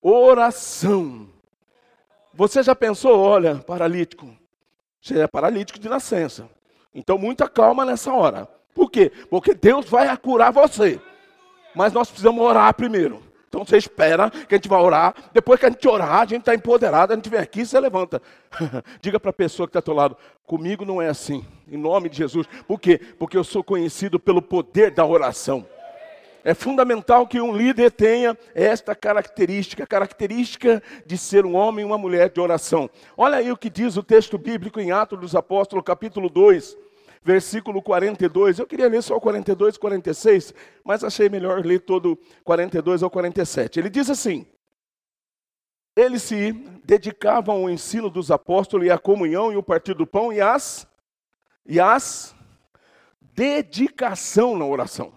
oração. 0.00 1.28
Você 2.32 2.62
já 2.62 2.74
pensou, 2.74 3.18
olha, 3.18 3.56
paralítico, 3.56 4.34
você 5.00 5.20
é 5.20 5.26
paralítico 5.26 5.78
de 5.78 5.88
nascença. 5.88 6.48
Então, 6.94 7.18
muita 7.18 7.48
calma 7.48 7.84
nessa 7.84 8.12
hora. 8.12 8.48
Por 8.74 8.90
quê? 8.90 9.12
Porque 9.28 9.54
Deus 9.54 9.88
vai 9.88 10.16
curar 10.16 10.52
você. 10.52 11.00
Mas 11.74 11.92
nós 11.92 12.08
precisamos 12.08 12.42
orar 12.42 12.74
primeiro. 12.74 13.22
Então 13.50 13.64
você 13.64 13.76
espera 13.76 14.30
que 14.30 14.54
a 14.54 14.56
gente 14.56 14.68
vai 14.68 14.80
orar. 14.80 15.12
Depois 15.32 15.58
que 15.58 15.66
a 15.66 15.70
gente 15.70 15.86
orar, 15.88 16.20
a 16.20 16.24
gente 16.24 16.42
está 16.42 16.54
empoderado, 16.54 17.12
a 17.12 17.16
gente 17.16 17.28
vem 17.28 17.40
aqui 17.40 17.62
e 17.62 17.66
você 17.66 17.80
levanta. 17.80 18.22
Diga 19.02 19.18
para 19.18 19.30
a 19.30 19.32
pessoa 19.32 19.66
que 19.66 19.70
está 19.70 19.80
ao 19.80 19.82
teu 19.82 19.94
lado: 19.94 20.16
comigo 20.46 20.84
não 20.84 21.02
é 21.02 21.08
assim, 21.08 21.44
em 21.68 21.76
nome 21.76 22.08
de 22.08 22.16
Jesus. 22.16 22.46
Por 22.68 22.78
quê? 22.78 23.00
Porque 23.18 23.36
eu 23.36 23.42
sou 23.42 23.64
conhecido 23.64 24.20
pelo 24.20 24.40
poder 24.40 24.92
da 24.92 25.04
oração. 25.04 25.66
É 26.44 26.54
fundamental 26.54 27.26
que 27.26 27.40
um 27.40 27.54
líder 27.54 27.90
tenha 27.90 28.38
esta 28.54 28.94
característica, 28.94 29.84
característica 29.84 30.80
de 31.04 31.18
ser 31.18 31.44
um 31.44 31.56
homem 31.56 31.82
e 31.82 31.86
uma 31.86 31.98
mulher 31.98 32.30
de 32.30 32.40
oração. 32.40 32.88
Olha 33.16 33.38
aí 33.38 33.50
o 33.50 33.56
que 33.56 33.68
diz 33.68 33.96
o 33.96 34.02
texto 34.02 34.38
bíblico 34.38 34.80
em 34.80 34.92
Atos 34.92 35.18
dos 35.18 35.34
Apóstolos, 35.34 35.84
capítulo 35.84 36.30
2 36.30 36.78
versículo 37.22 37.82
42. 37.82 38.58
Eu 38.58 38.66
queria 38.66 38.88
ler 38.88 39.02
só 39.02 39.16
o 39.16 39.20
42 39.20 39.76
e 39.76 39.78
46, 39.78 40.54
mas 40.84 41.04
achei 41.04 41.28
melhor 41.28 41.64
ler 41.64 41.80
todo 41.80 42.18
42 42.44 43.02
ao 43.02 43.10
47. 43.10 43.78
Ele 43.78 43.90
diz 43.90 44.08
assim: 44.10 44.46
Eles 45.96 46.22
se 46.22 46.52
dedicavam 46.84 47.56
ao 47.56 47.70
ensino 47.70 48.08
dos 48.08 48.30
apóstolos 48.30 48.86
e 48.86 48.90
à 48.90 48.98
comunhão 48.98 49.52
e 49.52 49.56
o 49.56 49.62
partir 49.62 49.94
do 49.94 50.06
pão 50.06 50.32
e 50.32 50.40
as 50.40 50.86
e 51.66 51.78
as 51.78 52.34
dedicação 53.20 54.56
na 54.56 54.64
oração. 54.64 55.12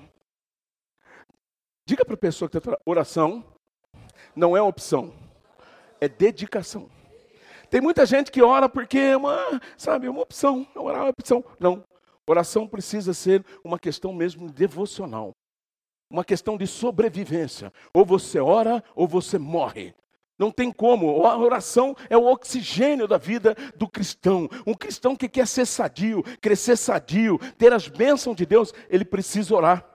Diga 1.85 2.05
para 2.05 2.13
a 2.13 2.17
pessoa 2.17 2.49
que 2.49 2.57
está 2.57 2.77
oração 2.85 3.43
não 4.35 4.55
é 4.55 4.61
opção, 4.61 5.13
é 5.99 6.07
dedicação. 6.07 6.89
Tem 7.69 7.81
muita 7.81 8.05
gente 8.05 8.31
que 8.31 8.41
ora 8.41 8.69
porque 8.69 8.99
é 8.99 9.17
uma, 9.17 9.59
sabe, 9.75 10.07
uma 10.07 10.21
opção, 10.21 10.67
orar 10.75 10.99
é 10.99 11.03
uma 11.05 11.09
opção. 11.09 11.43
Não, 11.59 11.83
Oração 12.27 12.67
precisa 12.67 13.13
ser 13.13 13.45
uma 13.63 13.77
questão 13.77 14.13
mesmo 14.13 14.49
devocional, 14.49 15.31
uma 16.09 16.23
questão 16.23 16.57
de 16.57 16.65
sobrevivência. 16.65 17.71
Ou 17.93 18.05
você 18.05 18.39
ora 18.39 18.83
ou 18.95 19.07
você 19.07 19.37
morre. 19.37 19.93
Não 20.39 20.49
tem 20.49 20.71
como. 20.71 21.25
A 21.25 21.37
oração 21.37 21.95
é 22.09 22.17
o 22.17 22.25
oxigênio 22.25 23.07
da 23.07 23.17
vida 23.17 23.55
do 23.75 23.87
cristão. 23.87 24.49
Um 24.65 24.73
cristão 24.73 25.15
que 25.15 25.29
quer 25.29 25.47
ser 25.47 25.65
sadio, 25.65 26.23
crescer 26.41 26.77
sadio, 26.77 27.37
ter 27.57 27.73
as 27.73 27.87
bênçãos 27.87 28.35
de 28.35 28.45
Deus, 28.45 28.73
ele 28.89 29.05
precisa 29.05 29.53
orar. 29.53 29.93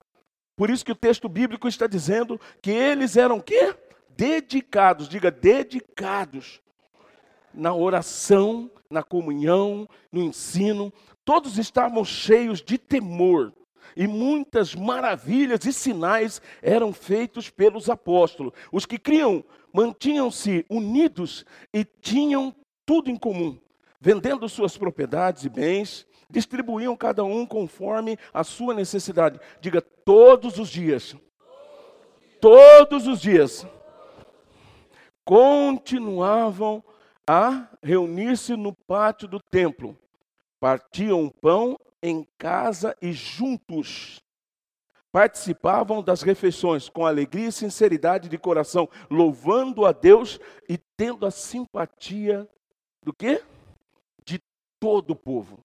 Por 0.55 0.69
isso 0.69 0.85
que 0.85 0.91
o 0.91 0.95
texto 0.95 1.27
bíblico 1.27 1.67
está 1.67 1.87
dizendo 1.87 2.39
que 2.61 2.71
eles 2.71 3.17
eram 3.17 3.39
quê? 3.39 3.75
Dedicados, 4.09 5.07
diga 5.07 5.31
dedicados 5.31 6.61
na 7.53 7.73
oração, 7.73 8.69
na 8.89 9.03
comunhão, 9.03 9.87
no 10.11 10.21
ensino, 10.21 10.91
Todos 11.29 11.59
estavam 11.59 12.03
cheios 12.03 12.59
de 12.59 12.75
temor, 12.75 13.53
e 13.95 14.07
muitas 14.07 14.73
maravilhas 14.73 15.63
e 15.63 15.71
sinais 15.71 16.41
eram 16.59 16.91
feitos 16.91 17.51
pelos 17.51 17.87
apóstolos. 17.87 18.51
Os 18.71 18.83
que 18.83 18.97
criam 18.97 19.45
mantinham-se 19.71 20.65
unidos 20.67 21.45
e 21.71 21.85
tinham 21.85 22.51
tudo 22.83 23.11
em 23.11 23.15
comum, 23.15 23.59
vendendo 24.01 24.49
suas 24.49 24.75
propriedades 24.75 25.45
e 25.45 25.49
bens, 25.49 26.07
distribuíam 26.27 26.97
cada 26.97 27.23
um 27.23 27.45
conforme 27.45 28.17
a 28.33 28.43
sua 28.43 28.73
necessidade. 28.73 29.39
Diga 29.61 29.81
todos 29.81 30.57
os 30.57 30.67
dias. 30.67 31.15
Todos 32.41 33.05
os 33.05 33.21
dias. 33.21 33.67
Continuavam 35.23 36.83
a 37.27 37.67
reunir-se 37.83 38.55
no 38.55 38.73
pátio 38.73 39.27
do 39.27 39.39
templo 39.39 39.95
partiam 40.59 41.29
pão 41.41 41.79
em 42.01 42.25
casa 42.37 42.95
e 43.01 43.11
juntos 43.11 44.21
participavam 45.11 46.03
das 46.03 46.21
refeições 46.21 46.87
com 46.87 47.05
alegria 47.05 47.47
e 47.47 47.51
sinceridade 47.51 48.29
de 48.29 48.37
coração, 48.37 48.87
louvando 49.09 49.85
a 49.85 49.91
Deus 49.91 50.39
e 50.67 50.77
tendo 50.95 51.25
a 51.25 51.31
simpatia 51.31 52.47
do 53.03 53.13
quê? 53.13 53.41
De 54.23 54.39
todo 54.79 55.11
o 55.11 55.15
povo. 55.15 55.59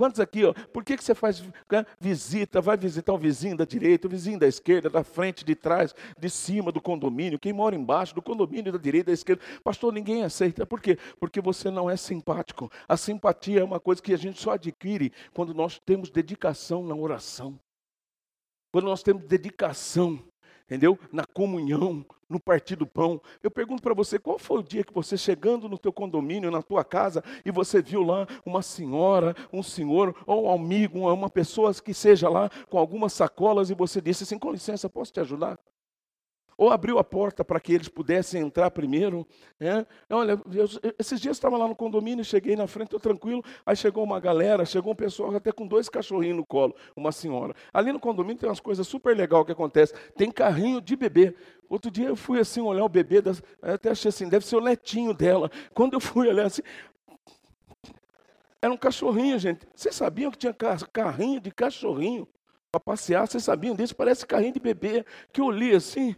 Quantos 0.00 0.18
aqui, 0.18 0.46
ó, 0.46 0.54
por 0.72 0.82
que, 0.82 0.96
que 0.96 1.04
você 1.04 1.14
faz 1.14 1.42
né, 1.70 1.84
visita, 2.00 2.58
vai 2.58 2.74
visitar 2.74 3.12
o 3.12 3.18
vizinho 3.18 3.54
da 3.54 3.66
direita, 3.66 4.06
o 4.06 4.10
vizinho 4.10 4.38
da 4.38 4.46
esquerda, 4.46 4.88
da 4.88 5.04
frente, 5.04 5.44
de 5.44 5.54
trás, 5.54 5.94
de 6.18 6.30
cima 6.30 6.72
do 6.72 6.80
condomínio, 6.80 7.38
quem 7.38 7.52
mora 7.52 7.76
embaixo 7.76 8.14
do 8.14 8.22
condomínio 8.22 8.72
da 8.72 8.78
direita, 8.78 9.08
da 9.08 9.12
esquerda? 9.12 9.42
Pastor, 9.62 9.92
ninguém 9.92 10.22
aceita. 10.22 10.64
Por 10.64 10.80
quê? 10.80 10.96
Porque 11.18 11.38
você 11.38 11.70
não 11.70 11.90
é 11.90 11.98
simpático. 11.98 12.72
A 12.88 12.96
simpatia 12.96 13.60
é 13.60 13.62
uma 13.62 13.78
coisa 13.78 14.00
que 14.00 14.14
a 14.14 14.16
gente 14.16 14.40
só 14.40 14.52
adquire 14.52 15.12
quando 15.34 15.52
nós 15.52 15.78
temos 15.78 16.08
dedicação 16.08 16.82
na 16.82 16.94
oração. 16.94 17.60
Quando 18.72 18.86
nós 18.86 19.02
temos 19.02 19.24
dedicação 19.24 20.18
entendeu? 20.70 20.96
Na 21.10 21.24
comunhão, 21.24 22.06
no 22.28 22.38
partir 22.38 22.76
do 22.76 22.86
pão. 22.86 23.20
Eu 23.42 23.50
pergunto 23.50 23.82
para 23.82 23.92
você, 23.92 24.20
qual 24.20 24.38
foi 24.38 24.60
o 24.60 24.62
dia 24.62 24.84
que 24.84 24.94
você 24.94 25.18
chegando 25.18 25.68
no 25.68 25.76
teu 25.76 25.92
condomínio, 25.92 26.48
na 26.48 26.62
tua 26.62 26.84
casa, 26.84 27.24
e 27.44 27.50
você 27.50 27.82
viu 27.82 28.04
lá 28.04 28.24
uma 28.46 28.62
senhora, 28.62 29.34
um 29.52 29.64
senhor, 29.64 30.14
ou 30.24 30.44
um 30.44 30.52
amigo, 30.52 31.12
uma 31.12 31.28
pessoa 31.28 31.74
que 31.74 31.92
seja 31.92 32.28
lá 32.28 32.48
com 32.68 32.78
algumas 32.78 33.12
sacolas 33.12 33.68
e 33.68 33.74
você 33.74 34.00
disse 34.00 34.22
assim, 34.22 34.38
com 34.38 34.52
licença, 34.52 34.88
posso 34.88 35.12
te 35.12 35.18
ajudar? 35.18 35.58
Ou 36.60 36.68
abriu 36.70 36.98
a 36.98 37.04
porta 37.04 37.42
para 37.42 37.58
que 37.58 37.72
eles 37.72 37.88
pudessem 37.88 38.42
entrar 38.42 38.70
primeiro. 38.70 39.26
Né? 39.58 39.86
Olha, 40.10 40.38
eu, 40.52 40.68
esses 40.98 41.18
dias 41.18 41.38
estava 41.38 41.56
lá 41.56 41.66
no 41.66 41.74
condomínio, 41.74 42.22
cheguei 42.22 42.54
na 42.54 42.66
frente, 42.66 42.88
estou 42.88 43.00
tranquilo, 43.00 43.42
aí 43.64 43.74
chegou 43.74 44.04
uma 44.04 44.20
galera, 44.20 44.66
chegou 44.66 44.92
um 44.92 44.94
pessoal 44.94 45.34
até 45.34 45.50
com 45.52 45.66
dois 45.66 45.88
cachorrinhos 45.88 46.36
no 46.36 46.44
colo, 46.44 46.76
uma 46.94 47.12
senhora. 47.12 47.54
Ali 47.72 47.92
no 47.92 47.98
condomínio 47.98 48.36
tem 48.36 48.46
umas 48.46 48.60
coisas 48.60 48.86
super 48.86 49.16
legais 49.16 49.46
que 49.46 49.52
acontecem, 49.52 49.96
tem 50.14 50.30
carrinho 50.30 50.82
de 50.82 50.94
bebê. 50.96 51.34
Outro 51.66 51.90
dia 51.90 52.08
eu 52.08 52.16
fui 52.16 52.38
assim 52.38 52.60
olhar 52.60 52.84
o 52.84 52.90
bebê, 52.90 53.22
das, 53.22 53.42
até 53.62 53.92
achei 53.92 54.10
assim, 54.10 54.28
deve 54.28 54.44
ser 54.44 54.56
o 54.56 54.60
netinho 54.60 55.14
dela. 55.14 55.50
Quando 55.72 55.94
eu 55.94 56.00
fui 56.00 56.28
olhar 56.28 56.44
assim, 56.44 56.60
era 58.60 58.70
um 58.70 58.76
cachorrinho, 58.76 59.38
gente. 59.38 59.66
Vocês 59.74 59.94
sabiam 59.94 60.30
que 60.30 60.36
tinha 60.36 60.54
carrinho 60.92 61.40
de 61.40 61.50
cachorrinho 61.50 62.28
para 62.70 62.78
passear? 62.78 63.26
Vocês 63.26 63.42
sabiam 63.42 63.74
disso? 63.74 63.96
Parece 63.96 64.26
carrinho 64.26 64.52
de 64.52 64.60
bebê. 64.60 65.06
Que 65.32 65.40
eu 65.40 65.50
li 65.50 65.74
assim, 65.74 66.14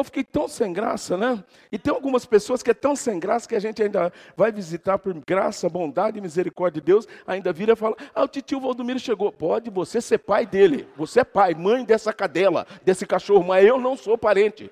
eu 0.00 0.04
fiquei 0.04 0.24
tão 0.24 0.48
sem 0.48 0.72
graça, 0.72 1.16
né? 1.16 1.42
E 1.70 1.78
tem 1.78 1.92
algumas 1.92 2.24
pessoas 2.24 2.62
que 2.62 2.70
é 2.70 2.74
tão 2.74 2.96
sem 2.96 3.18
graça 3.18 3.48
que 3.48 3.54
a 3.54 3.60
gente 3.60 3.82
ainda 3.82 4.12
vai 4.36 4.50
visitar 4.50 4.98
por 4.98 5.14
graça, 5.26 5.68
bondade 5.68 6.18
e 6.18 6.20
misericórdia 6.20 6.80
de 6.80 6.86
Deus, 6.86 7.06
ainda 7.26 7.52
vira 7.52 7.72
e 7.72 7.76
fala: 7.76 7.96
Ah, 8.14 8.24
o 8.24 8.28
tio 8.28 8.60
Valdomiro 8.60 8.98
chegou. 8.98 9.30
Pode 9.32 9.70
você 9.70 10.00
ser 10.00 10.18
pai 10.18 10.46
dele. 10.46 10.88
Você 10.96 11.20
é 11.20 11.24
pai, 11.24 11.54
mãe 11.54 11.84
dessa 11.84 12.12
cadela, 12.12 12.66
desse 12.84 13.06
cachorro, 13.06 13.44
mas 13.44 13.64
eu 13.64 13.78
não 13.78 13.96
sou 13.96 14.18
parente. 14.18 14.70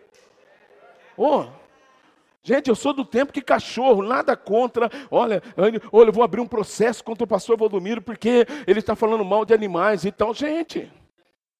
Oh, 1.17 1.45
Gente, 2.45 2.69
eu 2.69 2.75
sou 2.75 2.93
do 2.93 3.05
tempo 3.05 3.33
que 3.33 3.41
cachorro, 3.41 4.02
nada 4.02 4.37
contra. 4.37 4.91
Olha, 5.09 5.41
olha, 5.57 5.81
eu 6.09 6.12
vou 6.12 6.25
abrir 6.25 6.41
um 6.41 6.47
processo 6.47 7.05
contra 7.05 7.23
o 7.23 7.26
pastor 7.26 7.57
Valdomiro 7.57 8.02
porque 8.02 8.45
ele 8.67 8.81
está 8.81 8.97
falando 8.97 9.25
mal 9.25 9.45
de 9.45 9.55
animais. 9.55 10.05
Então, 10.05 10.35
gente, 10.35 10.91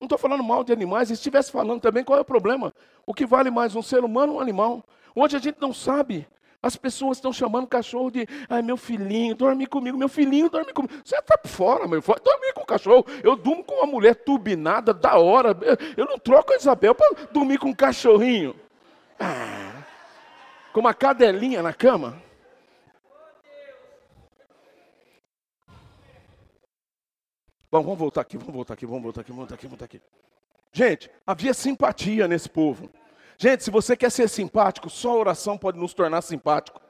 não 0.03 0.07
estou 0.07 0.19
falando 0.19 0.43
mal 0.43 0.65
de 0.65 0.73
animais, 0.73 1.09
se 1.09 1.15
estivesse 1.15 1.53
falando 1.53 1.81
também, 1.81 2.03
qual 2.03 2.19
é 2.19 2.23
o 2.23 2.25
problema? 2.25 2.75
O 3.07 3.15
que 3.15 3.25
vale 3.25 3.53
mais, 3.53 3.77
um 3.77 3.83
ser 3.83 4.03
humano 4.03 4.33
ou 4.33 4.39
um 4.39 4.43
animal? 4.43 4.85
Hoje 5.15 5.37
a 5.37 5.39
gente 5.39 5.61
não 5.61 5.73
sabe. 5.73 6.27
As 6.61 6.75
pessoas 6.75 7.19
estão 7.19 7.33
chamando 7.33 7.65
o 7.65 7.69
cachorro 7.69 8.11
de, 8.11 8.27
ai 8.51 8.63
meu 8.63 8.77
filhinho, 8.77 9.37
dorme 9.37 9.65
comigo, 9.65 9.97
meu 9.97 10.09
filhinho, 10.09 10.51
dorme 10.51 10.73
comigo. 10.73 10.93
Você 11.05 11.17
está 11.17 11.39
fora, 11.45 11.87
meu 11.87 12.03
filho, 12.03 12.21
dorme 12.25 12.53
com 12.53 12.63
o 12.63 12.67
cachorro. 12.67 13.07
Eu 13.23 13.37
durmo 13.37 13.63
com 13.63 13.75
uma 13.75 13.87
mulher 13.87 14.17
turbinada, 14.17 14.93
da 14.93 15.17
hora. 15.19 15.57
Eu 15.97 16.07
não 16.07 16.19
troco 16.19 16.53
a 16.53 16.57
Isabel 16.57 16.97
para 16.97 17.27
dormir 17.31 17.59
com 17.59 17.69
um 17.69 17.75
cachorrinho. 17.75 18.57
Ah, 19.21 19.85
com 20.73 20.81
uma 20.81 20.95
cadelinha 20.95 21.63
na 21.63 21.73
cama. 21.73 22.21
Vamos 27.73 27.99
voltar 27.99 28.21
aqui, 28.21 28.37
vamos 28.37 28.53
voltar 28.55 28.75
aqui, 28.75 28.85
vamos 28.85 29.03
voltar 29.03 29.23
aqui, 29.23 29.31
vamos 29.31 29.41
voltar 29.41 29.55
aqui, 29.55 29.67
vamos 29.67 29.79
voltar 29.79 29.85
aqui. 29.87 30.03
Gente, 30.75 31.11
havia 31.27 31.55
simpatia 31.55 32.29
nesse 32.29 32.47
povo. 32.47 32.91
Gente, 33.39 33.65
se 33.65 33.71
você 33.71 33.97
quer 33.97 34.11
ser 34.11 34.29
simpático, 34.29 34.91
só 34.91 35.13
a 35.13 35.17
oração 35.17 35.57
pode 35.57 35.79
nos 35.79 35.95
tornar 35.95 36.21
simpático. 36.21 36.83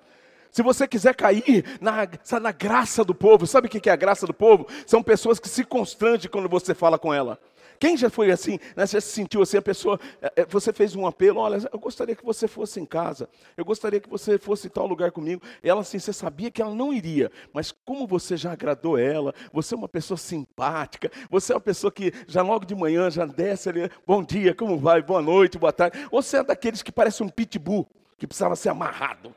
Se 0.51 0.61
você 0.61 0.89
quiser 0.89 1.15
cair 1.15 1.79
na, 1.81 2.09
na 2.41 2.51
graça 2.51 3.05
do 3.05 3.15
povo, 3.15 3.47
sabe 3.47 3.69
o 3.69 3.71
que 3.71 3.89
é 3.89 3.93
a 3.93 3.97
graça 3.97 4.27
do 4.27 4.35
povo? 4.35 4.67
São 4.85 5.05
pessoas 5.05 5.39
que 5.39 5.49
se 5.49 5.63
constrangem 5.63 6.29
quando 6.29 6.49
você 6.49 6.75
fala 6.75 6.99
com 6.99 7.15
ela. 7.15 7.39
Quem 7.83 7.97
já 7.97 8.09
foi 8.09 8.31
assim, 8.31 8.61
né, 8.77 8.87
se 8.87 9.01
sentiu 9.01 9.43
assim, 9.43 9.57
a 9.57 9.63
pessoa, 9.63 9.99
é, 10.21 10.43
é, 10.43 10.47
você 10.47 10.73
fez 10.73 10.95
um 10.95 11.05
apelo, 11.05 11.41
olha, 11.41 11.69
eu 11.73 11.81
gostaria 11.81 12.15
que 12.15 12.25
você 12.25 12.47
fosse 12.47 12.79
em 12.79 12.87
casa, 12.87 13.29
eu 13.57 13.65
gostaria 13.65 13.99
que 13.99 14.09
você 14.09 14.39
fosse 14.39 14.69
em 14.69 14.71
tal 14.71 14.87
lugar 14.87 15.11
comigo. 15.11 15.43
Ela 15.65 15.81
assim, 15.81 15.99
você 15.99 16.13
sabia 16.13 16.49
que 16.49 16.63
ela 16.63 16.73
não 16.73 16.93
iria, 16.93 17.29
mas 17.53 17.73
como 17.85 18.07
você 18.07 18.37
já 18.37 18.53
agradou 18.53 18.97
ela, 18.97 19.35
você 19.53 19.75
é 19.75 19.77
uma 19.77 19.89
pessoa 19.89 20.17
simpática, 20.17 21.11
você 21.29 21.53
é 21.53 21.57
uma 21.57 21.61
pessoa 21.61 21.91
que 21.91 22.13
já 22.29 22.41
logo 22.41 22.65
de 22.65 22.73
manhã 22.73 23.11
já 23.11 23.27
desce 23.27 23.69
ali, 23.69 23.91
bom 24.07 24.23
dia, 24.23 24.55
como 24.55 24.79
vai, 24.79 25.03
boa 25.03 25.21
noite, 25.21 25.59
boa 25.59 25.73
tarde. 25.73 26.07
Você 26.13 26.37
é 26.37 26.45
daqueles 26.45 26.83
que 26.83 26.93
parece 26.93 27.21
um 27.25 27.29
pitbull, 27.29 27.89
que 28.17 28.29
precisava 28.29 28.55
ser 28.55 28.69
amarrado, 28.69 29.35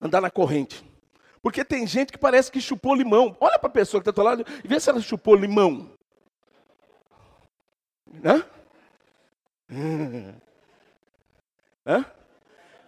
andar 0.00 0.22
na 0.22 0.30
corrente. 0.30 0.82
Porque 1.42 1.62
tem 1.62 1.86
gente 1.86 2.10
que 2.10 2.18
parece 2.18 2.50
que 2.50 2.58
chupou 2.58 2.94
limão. 2.94 3.36
Olha 3.38 3.58
para 3.58 3.68
a 3.68 3.72
pessoa 3.72 4.02
que 4.02 4.08
está 4.08 4.22
do 4.22 4.24
lado 4.24 4.46
e 4.64 4.66
vê 4.66 4.80
se 4.80 4.88
ela 4.88 4.98
chupou 4.98 5.34
limão. 5.34 5.94
Hã? 8.24 8.44
Hã? 11.86 12.04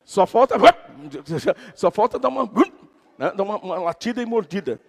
Só 0.05 0.27
falta. 0.27 0.55
Só 1.75 1.91
falta 1.91 2.19
dar 2.19 2.29
uma, 2.29 2.45
né? 3.19 3.31
dar 3.33 3.43
uma, 3.43 3.57
uma 3.59 3.79
latida 3.79 4.23
e 4.23 4.27
mordida. 4.27 4.81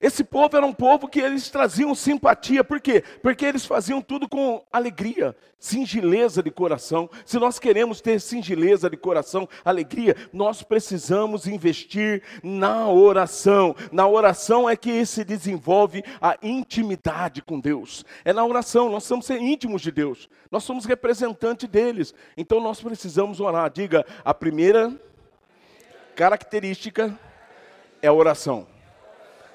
Esse 0.00 0.22
povo 0.22 0.56
era 0.56 0.64
um 0.64 0.72
povo 0.72 1.08
que 1.08 1.18
eles 1.18 1.50
traziam 1.50 1.92
simpatia, 1.92 2.62
por 2.62 2.80
quê? 2.80 3.02
Porque 3.20 3.44
eles 3.44 3.66
faziam 3.66 4.00
tudo 4.00 4.28
com 4.28 4.64
alegria, 4.72 5.36
singeleza 5.58 6.40
de 6.40 6.52
coração. 6.52 7.10
Se 7.26 7.36
nós 7.36 7.58
queremos 7.58 8.00
ter 8.00 8.20
singeleza 8.20 8.88
de 8.88 8.96
coração, 8.96 9.48
alegria, 9.64 10.14
nós 10.32 10.62
precisamos 10.62 11.48
investir 11.48 12.22
na 12.44 12.88
oração. 12.88 13.74
Na 13.90 14.06
oração 14.06 14.70
é 14.70 14.76
que 14.76 15.04
se 15.04 15.24
desenvolve 15.24 16.04
a 16.20 16.38
intimidade 16.42 17.42
com 17.42 17.58
Deus. 17.58 18.04
É 18.24 18.32
na 18.32 18.44
oração, 18.44 18.88
nós 18.88 19.02
somos 19.02 19.26
ser 19.26 19.40
íntimos 19.40 19.82
de 19.82 19.90
Deus, 19.90 20.28
nós 20.48 20.62
somos 20.62 20.84
representantes 20.84 21.68
deles. 21.68 22.14
Então 22.36 22.60
nós 22.60 22.80
precisamos 22.80 23.40
orar. 23.40 23.68
Diga, 23.68 24.06
a 24.24 24.32
primeira 24.32 24.94
característica 26.14 27.18
é 28.00 28.06
a 28.06 28.12
oração. 28.12 28.77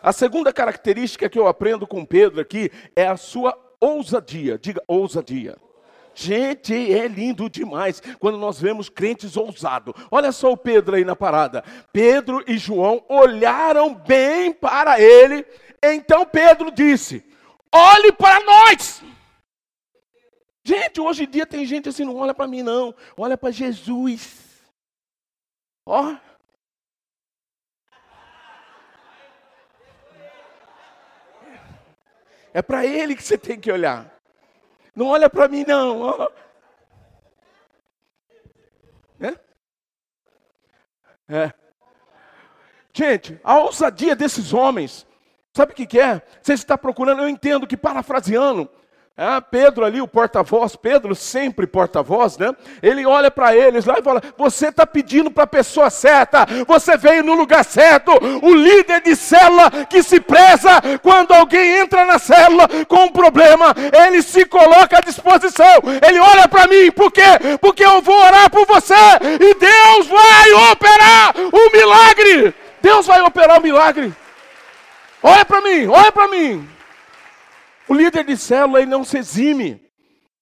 A 0.04 0.12
segunda 0.12 0.52
característica 0.52 1.30
que 1.30 1.40
eu 1.40 1.48
aprendo 1.48 1.88
com 1.88 2.04
Pedro 2.04 2.42
aqui 2.42 2.70
é 2.94 3.08
a 3.08 3.16
sua 3.16 3.58
ousadia. 3.80 4.60
Diga 4.60 4.84
ousadia. 4.86 5.56
Gente, 6.14 6.74
é 6.94 7.08
lindo 7.08 7.50
demais 7.50 8.02
quando 8.20 8.38
nós 8.38 8.60
vemos 8.60 8.90
crentes 8.90 9.38
ousados. 9.38 9.94
Olha 10.12 10.34
só 10.34 10.52
o 10.52 10.58
Pedro 10.58 10.98
aí 10.98 11.06
na 11.06 11.16
parada. 11.16 11.64
Pedro 11.94 12.44
e 12.46 12.58
João 12.58 13.04
olharam 13.08 13.96
bem 13.96 14.52
para 14.52 15.00
ele. 15.00 15.46
Então 15.82 16.26
Pedro 16.26 16.70
disse: 16.70 17.26
Olhe 17.74 18.12
para 18.12 18.44
nós. 18.44 19.02
Gente, 20.66 21.00
hoje 21.00 21.24
em 21.24 21.30
dia 21.30 21.46
tem 21.46 21.66
gente 21.66 21.90
assim, 21.90 22.06
não 22.06 22.16
olha 22.16 22.34
para 22.34 22.48
mim 22.48 22.62
não, 22.62 22.94
olha 23.18 23.38
para 23.38 23.52
Jesus. 23.52 24.44
Ó, 25.86 26.12
oh, 26.12 26.18
É 32.54 32.62
para 32.62 32.86
Ele 32.86 33.16
que 33.16 33.24
você 33.24 33.38
tem 33.38 33.60
que 33.60 33.72
olhar. 33.72 34.14
Não 34.96 35.08
olha 35.08 35.30
para 35.30 35.48
mim, 35.48 35.66
não. 35.68 36.30
É? 39.20 39.40
é? 41.28 41.54
Gente, 42.94 43.40
a 43.44 43.58
ousadia 43.58 44.16
desses 44.16 44.54
homens, 44.54 45.08
sabe 45.52 45.72
o 45.72 45.76
que, 45.76 45.88
que 45.88 46.00
é? 46.00 46.22
Você 46.42 46.54
está 46.54 46.78
procurando, 46.78 47.24
eu 47.24 47.28
entendo 47.28 47.66
que 47.66 47.76
parafraseando, 47.76 48.70
ah, 49.16 49.40
Pedro 49.40 49.86
ali, 49.86 50.02
o 50.02 50.08
porta-voz, 50.08 50.76
Pedro 50.76 51.14
sempre 51.14 51.68
porta-voz, 51.68 52.36
né? 52.36 52.52
Ele 52.82 53.06
olha 53.06 53.30
para 53.30 53.56
eles 53.56 53.86
lá 53.86 54.00
e 54.00 54.02
fala: 54.02 54.20
Você 54.36 54.70
está 54.70 54.88
pedindo 54.88 55.30
para 55.30 55.44
a 55.44 55.48
pessoa 55.48 55.92
certa, 55.92 56.48
você 56.66 56.98
veio 56.98 57.24
no 57.24 57.36
lugar 57.36 57.64
certo. 57.64 58.12
O 58.42 58.56
líder 58.56 59.02
de 59.02 59.16
célula 59.16 59.70
que 59.88 60.02
se 60.02 60.20
preza 60.20 60.82
quando 61.04 61.32
alguém 61.32 61.78
entra 61.78 62.06
na 62.06 62.18
célula 62.18 62.68
com 62.88 63.04
um 63.04 63.12
problema, 63.12 63.76
ele 64.08 64.24
se 64.24 64.46
coloca 64.46 64.98
à 64.98 65.02
disposição. 65.02 65.84
Ele 66.08 66.18
olha 66.18 66.48
para 66.48 66.66
mim, 66.66 66.92
por 66.92 67.12
quê? 67.12 67.22
Porque 67.62 67.86
eu 67.86 68.02
vou 68.02 68.20
orar 68.20 68.50
por 68.50 68.66
você 68.66 68.96
e 68.96 69.54
Deus 69.54 70.08
vai 70.08 70.72
operar 70.72 71.36
o 71.52 71.72
milagre. 71.72 72.56
Deus 72.82 73.06
vai 73.06 73.22
operar 73.22 73.60
o 73.60 73.64
milagre. 73.64 74.12
Olha 75.22 75.46
para 75.46 75.62
mim, 75.62 75.86
olha 75.86 76.12
para 76.12 76.28
mim. 76.30 76.73
O 77.88 77.94
líder 77.94 78.24
de 78.24 78.38
célula 78.38 78.80
ele 78.82 78.90
não 78.90 79.04
se 79.04 79.18
exime. 79.18 79.82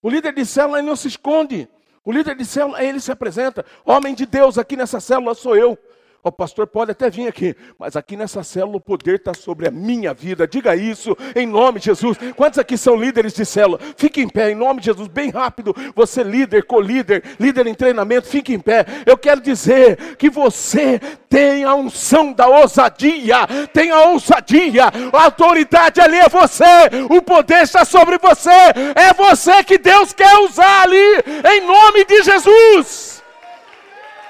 O 0.02 0.10
líder 0.10 0.34
de 0.34 0.46
célula 0.46 0.80
ele 0.80 0.88
não 0.88 0.96
se 0.96 1.08
esconde. 1.08 1.68
O 2.04 2.12
líder 2.12 2.36
de 2.36 2.46
célula 2.46 2.84
ele 2.84 3.00
se 3.00 3.12
apresenta. 3.12 3.66
Homem 3.86 4.14
de 4.14 4.26
Deus, 4.26 4.58
aqui 4.58 4.76
nessa 4.76 5.00
célula 5.00 5.34
sou 5.34 5.56
eu. 5.56 5.78
O 6.24 6.32
pastor 6.32 6.68
pode 6.68 6.92
até 6.92 7.10
vir 7.10 7.28
aqui, 7.28 7.56
mas 7.80 7.96
aqui 7.96 8.16
nessa 8.16 8.44
célula 8.44 8.78
o 8.78 8.82
poder 8.82 9.16
está 9.16 9.34
sobre 9.34 9.68
a 9.68 9.72
minha 9.72 10.14
vida. 10.14 10.48
Diga 10.48 10.76
isso 10.76 11.18
em 11.36 11.48
nome 11.48 11.80
de 11.80 11.86
Jesus. 11.86 12.16
Quantos 12.36 12.60
aqui 12.60 12.78
são 12.78 12.96
líderes 12.96 13.34
de 13.34 13.44
célula? 13.44 13.80
Fique 13.98 14.22
em 14.22 14.30
pé 14.30 14.52
em 14.52 14.56
nome 14.56 14.82
de 14.82 14.86
Jesus, 14.86 15.08
bem 15.08 15.32
rápido. 15.32 15.76
Você 15.96 16.22
líder, 16.24 16.66
co-líder, 16.66 17.24
líder 17.40 17.66
em 17.66 17.74
treinamento, 17.74 18.28
fique 18.28 18.54
em 18.54 18.60
pé. 18.60 18.86
Eu 19.04 19.18
quero 19.18 19.42
dizer 19.42 20.16
que 20.16 20.30
você 20.30 21.00
tem 21.28 21.64
a 21.64 21.74
unção 21.74 22.34
da 22.34 22.48
ousadia, 22.48 23.48
tem 23.74 23.90
a 23.90 24.02
ousadia. 24.02 24.92
A 25.12 25.24
autoridade 25.24 26.00
ali 26.02 26.18
é 26.18 26.30
você. 26.30 26.64
O 27.10 27.20
poder 27.24 27.64
está 27.64 27.84
sobre 27.84 28.20
você. 28.20 28.50
É 28.94 29.12
você 29.12 29.64
que 29.64 29.80
Deus 29.80 30.14
quer 30.14 30.38
usar 30.38 30.84
ali 30.84 31.24
em 31.52 31.66
nome 31.66 32.06
de 32.06 32.22
Jesus. 32.22 33.24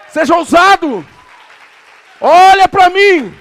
Seja 0.08 0.38
ousado. 0.38 1.06
Olha 2.22 2.68
para 2.68 2.90
mim. 2.90 3.34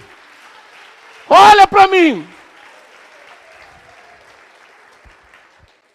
Olha 1.28 1.66
para 1.66 1.86
mim. 1.86 2.26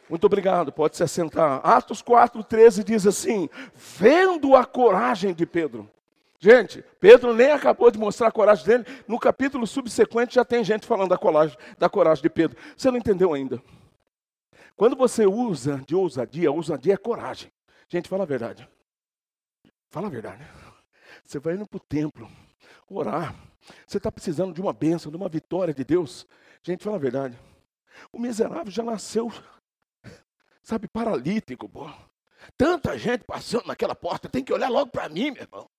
Muito 0.07 0.25
obrigado, 0.25 0.71
pode 0.71 0.95
se 0.95 1.03
assentar. 1.03 1.59
Atos 1.63 2.01
4, 2.03 2.43
13 2.43 2.83
diz 2.83 3.07
assim: 3.07 3.49
Vendo 3.73 4.55
a 4.55 4.63
coragem 4.63 5.33
de 5.33 5.47
Pedro. 5.47 5.89
Gente, 6.37 6.83
Pedro 6.99 7.33
nem 7.33 7.51
acabou 7.51 7.89
de 7.89 7.97
mostrar 7.97 8.27
a 8.27 8.31
coragem 8.31 8.65
dele. 8.65 8.85
No 9.07 9.17
capítulo 9.17 9.65
subsequente 9.65 10.35
já 10.35 10.45
tem 10.45 10.63
gente 10.63 10.85
falando 10.85 11.09
da 11.09 11.17
coragem, 11.17 11.57
da 11.79 11.89
coragem 11.89 12.21
de 12.21 12.29
Pedro. 12.29 12.55
Você 12.77 12.91
não 12.91 12.97
entendeu 12.97 13.33
ainda. 13.33 13.59
Quando 14.75 14.95
você 14.95 15.25
usa 15.25 15.81
de 15.87 15.95
ousadia, 15.95 16.51
ousadia 16.51 16.93
é 16.93 16.97
coragem. 16.97 17.51
Gente, 17.89 18.07
fala 18.07 18.23
a 18.23 18.27
verdade. 18.27 18.67
Fala 19.89 20.05
a 20.05 20.09
verdade. 20.09 20.45
Você 21.23 21.39
vai 21.39 21.55
indo 21.55 21.65
para 21.65 21.77
o 21.77 21.79
templo, 21.79 22.29
orar. 22.89 23.35
Você 23.85 23.97
está 23.97 24.11
precisando 24.11 24.53
de 24.53 24.61
uma 24.61 24.73
bênção, 24.73 25.11
de 25.11 25.17
uma 25.17 25.29
vitória 25.29 25.73
de 25.73 25.83
Deus. 25.83 26.27
Gente, 26.63 26.83
fala 26.83 26.97
a 26.97 26.99
verdade. 26.99 27.37
O 28.11 28.19
miserável 28.19 28.71
já 28.71 28.83
nasceu, 28.83 29.31
sabe, 30.61 30.87
paralítico, 30.87 31.67
pô. 31.69 31.89
Tanta 32.57 32.97
gente 32.97 33.23
passando 33.23 33.65
naquela 33.65 33.95
porta, 33.95 34.29
tem 34.29 34.43
que 34.43 34.53
olhar 34.53 34.69
logo 34.69 34.91
para 34.91 35.09
mim, 35.09 35.31
meu 35.31 35.43
irmão. 35.43 35.69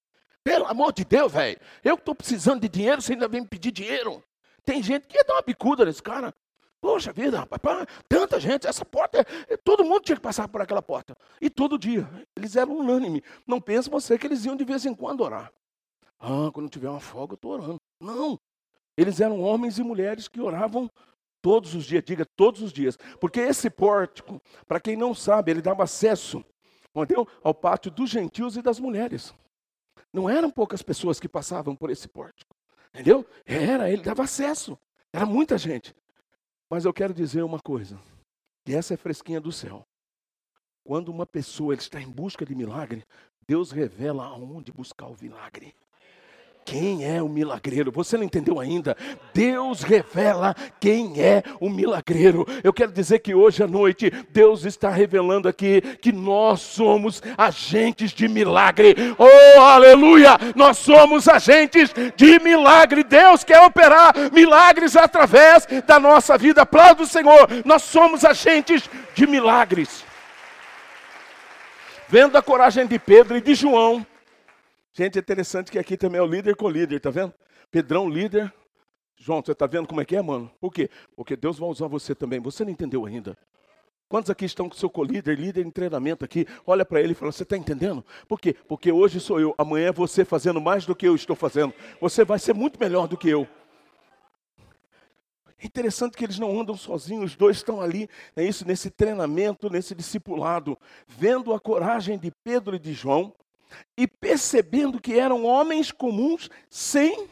Pelo 0.43 0.67
amor 0.67 0.93
de 0.93 1.05
Deus, 1.05 1.33
velho. 1.33 1.59
Eu 1.85 1.97
que 1.97 2.03
estou 2.03 2.15
precisando 2.15 2.61
de 2.61 2.69
dinheiro, 2.69 3.03
você 3.03 3.13
ainda 3.13 3.29
vem 3.29 3.43
me 3.43 3.49
pedir 3.49 3.71
dinheiro. 3.71 4.23
Tem 4.65 4.83
gente 4.83 5.07
que 5.07 5.17
ia 5.17 5.25
dar 5.25 5.35
uma 5.35 5.43
bicuda 5.43 5.85
nesse 5.85 6.03
cara. 6.03 6.35
Poxa 6.81 7.13
vida, 7.13 7.39
rapaz, 7.39 7.87
tanta 8.09 8.39
gente, 8.39 8.67
essa 8.67 8.85
porta, 8.85 9.25
todo 9.65 9.85
mundo 9.85 10.03
tinha 10.03 10.17
que 10.17 10.23
passar 10.23 10.47
por 10.47 10.61
aquela 10.61 10.83
porta. 10.83 11.17
E 11.41 11.49
todo 11.51 11.79
dia, 11.79 12.09
eles 12.37 12.55
eram 12.55 12.77
unânimes. 12.77 13.23
Não 13.47 13.61
pense 13.61 13.89
você 13.89 14.19
que 14.19 14.27
eles 14.27 14.45
iam 14.45 14.55
de 14.55 14.65
vez 14.65 14.85
em 14.85 14.95
quando 14.95 15.23
orar. 15.23 15.53
Ah, 16.19 16.51
quando 16.53 16.71
tiver 16.71 16.89
uma 16.89 17.01
folga, 17.01 17.33
eu 17.33 17.37
estou 17.37 17.53
orando. 17.53 17.77
Não. 18.01 18.39
Eles 18.97 19.21
eram 19.21 19.41
homens 19.41 19.79
e 19.79 19.83
mulheres 19.83 20.29
que 20.29 20.41
oravam 20.41 20.91
todos 21.43 21.75
os 21.75 21.85
dias, 21.85 22.03
diga 22.05 22.25
todos 22.37 22.63
os 22.63 22.73
dias. 22.73 22.97
Porque 23.21 23.41
esse 23.41 23.69
pórtico, 23.71 24.41
para 24.67 24.81
quem 24.81 24.97
não 24.97 25.15
sabe, 25.15 25.51
ele 25.51 25.63
dava 25.63 25.85
acesso 25.85 26.45
entendeu? 27.05 27.29
ao 27.43 27.55
pátio 27.55 27.91
dos 27.91 28.11
gentios 28.11 28.57
e 28.57 28.63
das 28.63 28.79
mulheres. 28.79 29.35
Não 30.13 30.31
eram 30.31 30.51
poucas 30.51 30.83
pessoas 30.83 31.21
que 31.21 31.29
passavam 31.29 31.77
por 31.77 31.91
esse 31.91 32.09
pórtico. 32.09 32.55
Entendeu? 32.95 33.27
Era, 33.45 33.91
ele 33.91 34.03
dava 34.03 34.23
acesso. 34.23 34.79
Era 35.13 35.27
muita 35.27 35.59
gente. 35.59 35.95
Mas 36.71 36.85
eu 36.85 36.93
quero 36.93 37.13
dizer 37.13 37.43
uma 37.43 37.61
coisa, 37.61 38.01
que 38.65 38.75
essa 38.75 38.95
é 38.95 38.97
fresquinha 38.97 39.41
do 39.41 39.53
céu. 39.53 39.85
Quando 40.85 41.09
uma 41.09 41.27
pessoa 41.27 41.75
está 41.75 42.01
em 42.01 42.09
busca 42.09 42.47
de 42.47 42.55
milagre, 42.55 43.05
Deus 43.47 43.71
revela 43.71 44.25
aonde 44.25 44.73
buscar 44.73 45.07
o 45.07 45.17
milagre. 45.21 45.75
Quem 46.67 47.05
é 47.05 47.23
o 47.23 47.29
milagreiro? 47.29 47.93
Você 47.93 48.17
não 48.17 48.25
entendeu 48.25 48.59
ainda? 48.59 48.97
Deus 49.33 49.83
revela 49.83 50.53
quem 50.81 51.23
é 51.23 51.41
o 51.61 51.71
milagreiro. 51.71 52.45
Eu 52.65 52.73
quero 52.73 52.91
dizer 52.91 53.21
que 53.21 53.33
hoje 53.37 53.63
à 53.63 53.69
noite 53.69 54.11
Deus 54.31 54.65
está 54.65 54.91
revelando 54.91 55.49
aqui 55.49 55.81
que 56.03 56.11
nós 56.11 56.61
somos 56.61 57.23
agentes 57.39 58.11
de 58.11 58.27
milagre. 58.27 58.97
Oh, 59.17 59.61
aleluia! 59.61 60.37
Nós 60.57 60.79
somos 60.79 61.29
agentes 61.29 61.95
de 62.17 62.41
milagre. 62.41 63.05
Deus 63.05 63.45
quer 63.45 63.61
operar 63.61 64.13
milagres 64.33 64.97
através 64.97 65.69
da 65.87 66.01
nossa 66.01 66.37
vida. 66.37 66.63
Aplauda 66.63 67.05
o 67.05 67.07
Senhor. 67.07 67.49
Nós 67.65 67.83
somos 67.83 68.25
agentes 68.25 68.91
de 69.15 69.25
milagres. 69.25 70.05
Vendo 72.09 72.37
a 72.37 72.43
coragem 72.43 72.89
de 72.89 72.99
Pedro 72.99 73.37
e 73.37 73.41
de 73.41 73.55
João, 73.55 74.05
Gente, 74.97 75.19
é 75.19 75.21
interessante 75.21 75.71
que 75.71 75.79
aqui 75.79 75.95
também 75.95 76.19
é 76.19 76.23
o 76.23 76.27
líder 76.27 76.57
com 76.57 76.71
líder, 76.71 76.99
tá 77.01 77.11
vendo? 77.11 77.35
Pedrão, 77.71 78.09
líder. 78.09 78.51
João, 79.15 79.43
você 79.45 79.55
tá 79.55 79.67
vendo 79.67 79.87
como 79.87 80.01
é 80.01 80.07
que 80.07 80.17
é, 80.17 80.23
mano? 80.23 80.51
Por 80.59 80.73
quê? 80.73 80.89
Porque 81.15 81.37
Deus 81.37 81.59
vai 81.59 81.69
usar 81.69 81.87
você 81.87 82.15
também. 82.15 82.41
Você 82.41 82.65
não 82.65 82.71
entendeu 82.71 83.05
ainda. 83.05 83.37
Quantos 84.09 84.31
aqui 84.31 84.47
estão 84.47 84.71
com 84.71 84.75
seu 84.75 84.89
co-líder, 84.89 85.39
líder 85.39 85.67
em 85.67 85.71
treinamento 85.71 86.25
aqui? 86.25 86.47
Olha 86.67 86.83
para 86.83 87.03
ele 87.03 87.13
e 87.13 87.15
fala: 87.15 87.31
Você 87.31 87.43
está 87.43 87.59
entendendo? 87.59 88.03
Por 88.27 88.41
quê? 88.41 88.57
Porque 88.67 88.91
hoje 88.91 89.21
sou 89.21 89.39
eu, 89.39 89.55
amanhã 89.59 89.89
é 89.89 89.93
você 89.93 90.25
fazendo 90.25 90.63
mais 90.63 90.87
do 90.87 90.97
que 90.97 91.07
eu 91.07 91.15
estou 91.15 91.37
fazendo. 91.37 91.75
Você 92.01 92.25
vai 92.25 92.39
ser 92.39 92.55
muito 92.55 92.81
melhor 92.81 93.07
do 93.07 93.19
que 93.19 93.29
eu. 93.29 93.47
É 95.59 95.67
interessante 95.67 96.17
que 96.17 96.25
eles 96.25 96.39
não 96.39 96.59
andam 96.59 96.75
sozinhos, 96.75 97.33
os 97.33 97.37
dois 97.37 97.59
estão 97.59 97.83
ali, 97.83 98.09
é 98.35 98.43
isso, 98.43 98.67
nesse 98.67 98.89
treinamento, 98.89 99.69
nesse 99.69 99.95
discipulado, 99.95 100.79
vendo 101.07 101.53
a 101.53 101.61
coragem 101.61 102.19
de 102.19 102.31
Pedro 102.43 102.77
e 102.77 102.79
de 102.79 102.95
João, 102.95 103.35
e 103.97 104.07
percebendo 104.07 105.01
que 105.01 105.19
eram 105.19 105.45
homens 105.45 105.91
comuns 105.91 106.51
sem, 106.69 107.29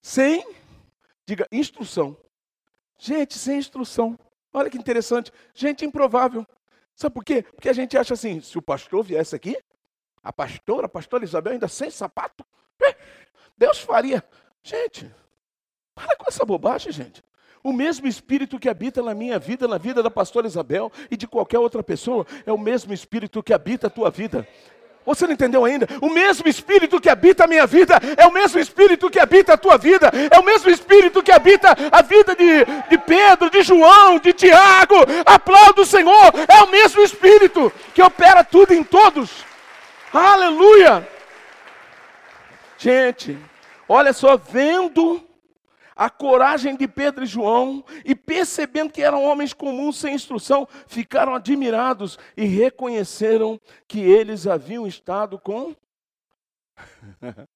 sem, 0.00 0.46
diga, 1.26 1.46
instrução. 1.50 2.16
Gente, 2.98 3.38
sem 3.38 3.58
instrução. 3.58 4.18
Olha 4.52 4.70
que 4.70 4.78
interessante. 4.78 5.32
Gente 5.54 5.84
improvável. 5.84 6.46
Sabe 6.94 7.14
por 7.14 7.24
quê? 7.24 7.42
Porque 7.42 7.68
a 7.68 7.72
gente 7.72 7.96
acha 7.96 8.14
assim: 8.14 8.40
se 8.40 8.56
o 8.58 8.62
pastor 8.62 9.02
viesse 9.02 9.34
aqui, 9.34 9.56
a 10.22 10.32
pastora, 10.32 10.86
a 10.86 10.88
pastora 10.88 11.24
Isabel, 11.24 11.54
ainda 11.54 11.68
sem 11.68 11.90
sapato, 11.90 12.44
Deus 13.56 13.80
faria. 13.80 14.24
Gente, 14.62 15.10
para 15.94 16.16
com 16.16 16.26
essa 16.28 16.44
bobagem, 16.44 16.92
gente. 16.92 17.22
O 17.64 17.72
mesmo 17.72 18.08
espírito 18.08 18.58
que 18.58 18.68
habita 18.68 19.02
na 19.02 19.14
minha 19.14 19.38
vida, 19.38 19.68
na 19.68 19.78
vida 19.78 20.02
da 20.02 20.10
pastora 20.10 20.48
Isabel 20.48 20.90
e 21.10 21.16
de 21.16 21.28
qualquer 21.28 21.58
outra 21.58 21.82
pessoa, 21.82 22.26
é 22.44 22.52
o 22.52 22.58
mesmo 22.58 22.92
espírito 22.92 23.42
que 23.42 23.52
habita 23.52 23.86
a 23.86 23.90
tua 23.90 24.10
vida. 24.10 24.46
Você 25.04 25.26
não 25.26 25.32
entendeu 25.32 25.64
ainda? 25.64 25.88
O 26.00 26.10
mesmo 26.10 26.48
Espírito 26.48 27.00
que 27.00 27.08
habita 27.08 27.44
a 27.44 27.46
minha 27.46 27.66
vida 27.66 28.00
é 28.16 28.26
o 28.26 28.32
mesmo 28.32 28.60
Espírito 28.60 29.10
que 29.10 29.18
habita 29.18 29.54
a 29.54 29.56
tua 29.56 29.76
vida, 29.76 30.10
é 30.30 30.38
o 30.38 30.44
mesmo 30.44 30.70
Espírito 30.70 31.22
que 31.22 31.32
habita 31.32 31.76
a 31.90 32.02
vida 32.02 32.36
de, 32.36 32.64
de 32.88 32.98
Pedro, 32.98 33.50
de 33.50 33.62
João, 33.62 34.18
de 34.18 34.32
Tiago. 34.32 34.94
Aplauda 35.26 35.82
o 35.82 35.86
Senhor, 35.86 36.32
é 36.46 36.62
o 36.62 36.70
mesmo 36.70 37.02
Espírito 37.02 37.72
que 37.92 38.02
opera 38.02 38.44
tudo 38.44 38.72
em 38.72 38.84
todos. 38.84 39.44
Aleluia! 40.12 41.08
Gente, 42.78 43.38
olha 43.88 44.12
só, 44.12 44.36
vendo 44.36 45.22
a 46.02 46.10
coragem 46.10 46.76
de 46.76 46.88
Pedro 46.88 47.22
e 47.22 47.28
João, 47.28 47.84
e 48.04 48.12
percebendo 48.12 48.92
que 48.92 49.00
eram 49.00 49.22
homens 49.22 49.52
comuns 49.52 49.98
sem 49.98 50.16
instrução, 50.16 50.66
ficaram 50.88 51.32
admirados 51.32 52.18
e 52.36 52.44
reconheceram 52.44 53.60
que 53.86 54.00
eles 54.00 54.48
haviam 54.48 54.84
estado 54.84 55.38
com. 55.38 55.76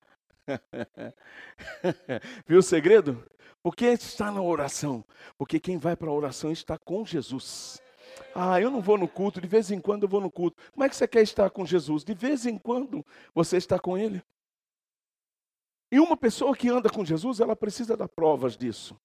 Viu 2.46 2.60
o 2.60 2.62
segredo? 2.62 3.26
Por 3.60 3.74
que 3.74 3.86
está 3.86 4.30
na 4.30 4.40
oração? 4.40 5.04
Porque 5.36 5.58
quem 5.58 5.76
vai 5.76 5.96
para 5.96 6.08
a 6.08 6.14
oração 6.14 6.52
está 6.52 6.78
com 6.78 7.04
Jesus. 7.04 7.82
Ah, 8.32 8.60
eu 8.60 8.70
não 8.70 8.80
vou 8.80 8.96
no 8.96 9.08
culto, 9.08 9.40
de 9.40 9.48
vez 9.48 9.72
em 9.72 9.80
quando 9.80 10.04
eu 10.04 10.08
vou 10.08 10.20
no 10.20 10.30
culto. 10.30 10.62
Como 10.70 10.84
é 10.84 10.88
que 10.88 10.94
você 10.94 11.08
quer 11.08 11.22
estar 11.22 11.50
com 11.50 11.66
Jesus? 11.66 12.04
De 12.04 12.14
vez 12.14 12.46
em 12.46 12.56
quando 12.56 13.04
você 13.34 13.56
está 13.56 13.76
com 13.76 13.98
Ele. 13.98 14.22
E 15.90 16.00
uma 16.00 16.16
pessoa 16.16 16.56
que 16.56 16.68
anda 16.68 16.90
com 16.90 17.04
Jesus, 17.04 17.40
ela 17.40 17.54
precisa 17.54 17.96
dar 17.96 18.08
provas 18.08 18.56
disso. 18.56 18.98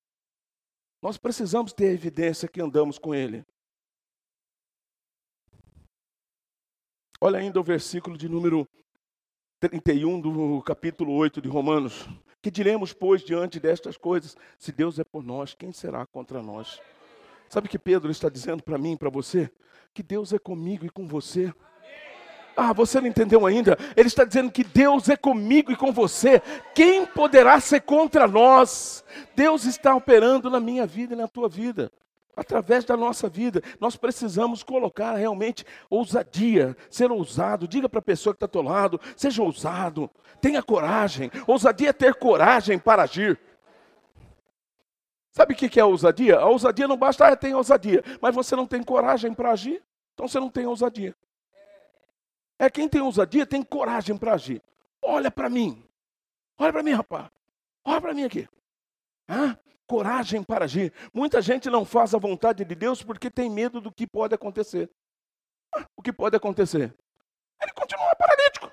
Nós 1.01 1.17
precisamos 1.17 1.73
ter 1.73 1.93
evidência 1.93 2.47
que 2.47 2.61
andamos 2.61 2.97
com 2.97 3.13
Ele. 3.13 3.45
Olha 7.19 7.39
ainda 7.39 7.59
o 7.59 7.63
versículo 7.63 8.17
de 8.17 8.27
número 8.27 8.67
31 9.59 10.19
do 10.19 10.61
capítulo 10.63 11.13
8 11.13 11.39
de 11.39 11.47
Romanos. 11.47 12.07
Que 12.41 12.49
diremos, 12.49 12.93
pois, 12.93 13.23
diante 13.23 13.59
destas 13.59 13.95
coisas? 13.95 14.35
Se 14.57 14.71
Deus 14.71 14.97
é 14.97 15.03
por 15.03 15.23
nós, 15.23 15.53
quem 15.53 15.71
será 15.71 16.05
contra 16.07 16.41
nós? 16.41 16.81
Sabe 17.47 17.67
o 17.67 17.69
que 17.69 17.77
Pedro 17.77 18.09
está 18.09 18.27
dizendo 18.27 18.63
para 18.63 18.77
mim 18.77 18.93
e 18.93 18.97
para 18.97 19.09
você? 19.09 19.51
Que 19.93 20.01
Deus 20.01 20.33
é 20.33 20.39
comigo 20.39 20.85
e 20.85 20.89
com 20.89 21.05
você. 21.07 21.53
Ah, 22.55 22.73
você 22.73 22.99
não 22.99 23.07
entendeu 23.07 23.45
ainda? 23.45 23.77
Ele 23.95 24.07
está 24.07 24.23
dizendo 24.23 24.51
que 24.51 24.63
Deus 24.63 25.09
é 25.09 25.15
comigo 25.15 25.71
e 25.71 25.75
com 25.75 25.91
você. 25.91 26.41
Quem 26.75 27.05
poderá 27.05 27.59
ser 27.59 27.81
contra 27.81 28.27
nós? 28.27 29.03
Deus 29.35 29.65
está 29.65 29.95
operando 29.95 30.49
na 30.49 30.59
minha 30.59 30.85
vida 30.85 31.13
e 31.13 31.17
na 31.17 31.27
tua 31.27 31.47
vida. 31.47 31.91
através 32.35 32.85
da 32.85 32.95
nossa 32.97 33.29
vida. 33.29 33.61
Nós 33.79 33.95
precisamos 33.95 34.63
colocar 34.63 35.15
realmente 35.15 35.65
ousadia, 35.89 36.75
ser 36.89 37.11
ousado. 37.11 37.67
Diga 37.67 37.89
para 37.89 37.99
a 37.99 38.03
pessoa 38.03 38.33
que 38.33 38.37
está 38.37 38.45
ao 38.45 38.49
teu 38.49 38.61
lado, 38.61 38.99
seja 39.15 39.43
ousado, 39.43 40.09
tenha 40.39 40.63
coragem. 40.63 41.29
Ousadia 41.45 41.89
é 41.89 41.93
ter 41.93 42.15
coragem 42.15 42.79
para 42.79 43.03
agir. 43.03 43.39
Sabe 45.31 45.53
o 45.53 45.57
que 45.57 45.79
é 45.79 45.85
ousadia? 45.85 46.39
A 46.39 46.45
ousadia 46.45 46.87
não 46.87 46.97
basta, 46.97 47.27
ah, 47.27 47.35
tem 47.35 47.53
ousadia, 47.53 48.03
mas 48.21 48.35
você 48.35 48.55
não 48.55 48.67
tem 48.67 48.83
coragem 48.83 49.33
para 49.33 49.51
agir, 49.51 49.81
então 50.13 50.27
você 50.27 50.39
não 50.39 50.49
tem 50.49 50.65
ousadia. 50.65 51.15
É 52.61 52.69
quem 52.69 52.87
tem 52.87 53.01
ousadia 53.01 53.43
tem 53.43 53.63
coragem 53.63 54.15
para 54.15 54.35
agir. 54.35 54.61
Olha 55.01 55.31
para 55.31 55.49
mim, 55.49 55.83
olha 56.59 56.71
para 56.71 56.83
mim, 56.83 56.91
rapaz, 56.91 57.27
olha 57.83 57.99
para 57.99 58.13
mim 58.13 58.23
aqui. 58.23 58.47
Ah, 59.27 59.57
coragem 59.87 60.43
para 60.43 60.65
agir. 60.65 60.93
Muita 61.11 61.41
gente 61.41 61.71
não 61.71 61.83
faz 61.83 62.13
a 62.13 62.19
vontade 62.19 62.63
de 62.63 62.75
Deus 62.75 63.01
porque 63.01 63.31
tem 63.31 63.49
medo 63.49 63.81
do 63.81 63.91
que 63.91 64.05
pode 64.05 64.35
acontecer. 64.35 64.91
O 65.97 66.03
que 66.03 66.13
pode 66.13 66.35
acontecer? 66.35 66.95
Ele 67.59 67.73
continua 67.73 68.15
paralítico. 68.15 68.71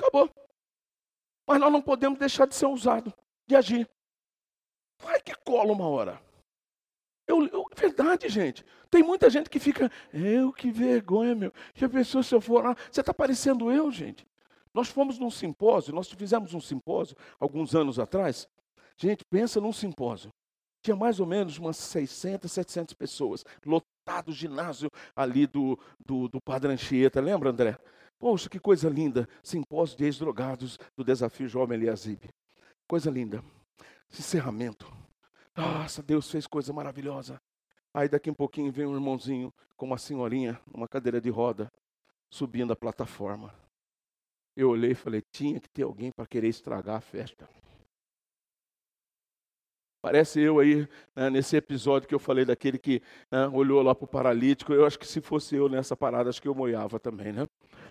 Acabou. 0.00 0.30
Mas 1.46 1.60
nós 1.60 1.70
não 1.70 1.82
podemos 1.82 2.18
deixar 2.18 2.46
de 2.46 2.54
ser 2.54 2.64
ousado, 2.64 3.12
de 3.46 3.54
agir. 3.54 3.86
Vai 5.00 5.20
que 5.20 5.34
cola 5.34 5.70
uma 5.70 5.86
hora. 5.86 6.18
Eu, 7.26 7.46
eu, 7.46 7.64
é 7.70 7.80
verdade, 7.80 8.28
gente. 8.28 8.64
Tem 8.90 9.02
muita 9.02 9.30
gente 9.30 9.48
que 9.48 9.58
fica, 9.58 9.90
eu 10.12 10.52
que 10.52 10.70
vergonha, 10.70 11.34
meu. 11.34 11.52
Já 11.74 11.88
pensou 11.88 12.22
se 12.22 12.34
eu 12.34 12.40
for 12.40 12.64
lá? 12.64 12.76
Você 12.90 13.00
está 13.00 13.14
parecendo 13.14 13.70
eu, 13.70 13.90
gente. 13.90 14.26
Nós 14.72 14.88
fomos 14.88 15.18
num 15.18 15.30
simpósio, 15.30 15.94
nós 15.94 16.10
fizemos 16.10 16.52
um 16.52 16.60
simpósio 16.60 17.16
alguns 17.38 17.74
anos 17.74 17.98
atrás. 17.98 18.48
Gente, 18.96 19.24
pensa 19.24 19.60
num 19.60 19.72
simpósio. 19.72 20.30
Tinha 20.82 20.96
mais 20.96 21.18
ou 21.18 21.26
menos 21.26 21.56
umas 21.58 21.76
600, 21.78 22.50
700 22.52 22.94
pessoas, 22.94 23.44
lotado 23.64 24.28
o 24.28 24.32
ginásio 24.32 24.90
ali 25.16 25.46
do, 25.46 25.78
do, 26.04 26.28
do 26.28 26.40
Padre 26.40 26.72
Anchieta. 26.72 27.20
Lembra, 27.20 27.50
André? 27.50 27.78
Poxa, 28.18 28.50
que 28.50 28.58
coisa 28.58 28.88
linda. 28.88 29.28
Simpósio 29.42 29.96
de 29.96 30.04
ex-drogados 30.04 30.78
do 30.96 31.04
Desafio 31.04 31.48
Jovem 31.48 31.78
Eliasib. 31.78 32.28
Coisa 32.86 33.10
linda. 33.10 33.42
Encerramento. 34.12 35.03
Nossa, 35.56 36.02
Deus 36.02 36.30
fez 36.30 36.46
coisa 36.46 36.72
maravilhosa. 36.72 37.40
Aí 37.92 38.08
daqui 38.08 38.30
um 38.30 38.34
pouquinho 38.34 38.72
vem 38.72 38.86
um 38.86 38.94
irmãozinho 38.94 39.52
com 39.76 39.86
uma 39.86 39.98
senhorinha 39.98 40.60
numa 40.72 40.88
cadeira 40.88 41.20
de 41.20 41.30
roda, 41.30 41.70
subindo 42.28 42.72
a 42.72 42.76
plataforma. 42.76 43.54
Eu 44.56 44.70
olhei 44.70 44.92
e 44.92 44.96
falei: 44.96 45.22
tinha 45.32 45.60
que 45.60 45.68
ter 45.68 45.82
alguém 45.82 46.10
para 46.10 46.26
querer 46.26 46.48
estragar 46.48 46.96
a 46.96 47.00
festa. 47.00 47.48
Parece 50.02 50.38
eu 50.38 50.58
aí, 50.58 50.86
né, 51.16 51.30
nesse 51.30 51.56
episódio 51.56 52.06
que 52.06 52.14
eu 52.14 52.18
falei 52.18 52.44
daquele 52.44 52.78
que 52.78 53.00
né, 53.30 53.48
olhou 53.48 53.80
lá 53.80 53.94
para 53.94 54.04
o 54.04 54.08
paralítico. 54.08 54.72
Eu 54.72 54.84
acho 54.84 54.98
que 54.98 55.06
se 55.06 55.20
fosse 55.20 55.56
eu 55.56 55.66
nessa 55.66 55.96
parada, 55.96 56.28
acho 56.28 56.42
que 56.42 56.48
eu 56.48 56.54
moiava 56.54 57.00
também, 57.00 57.32
né? 57.32 57.46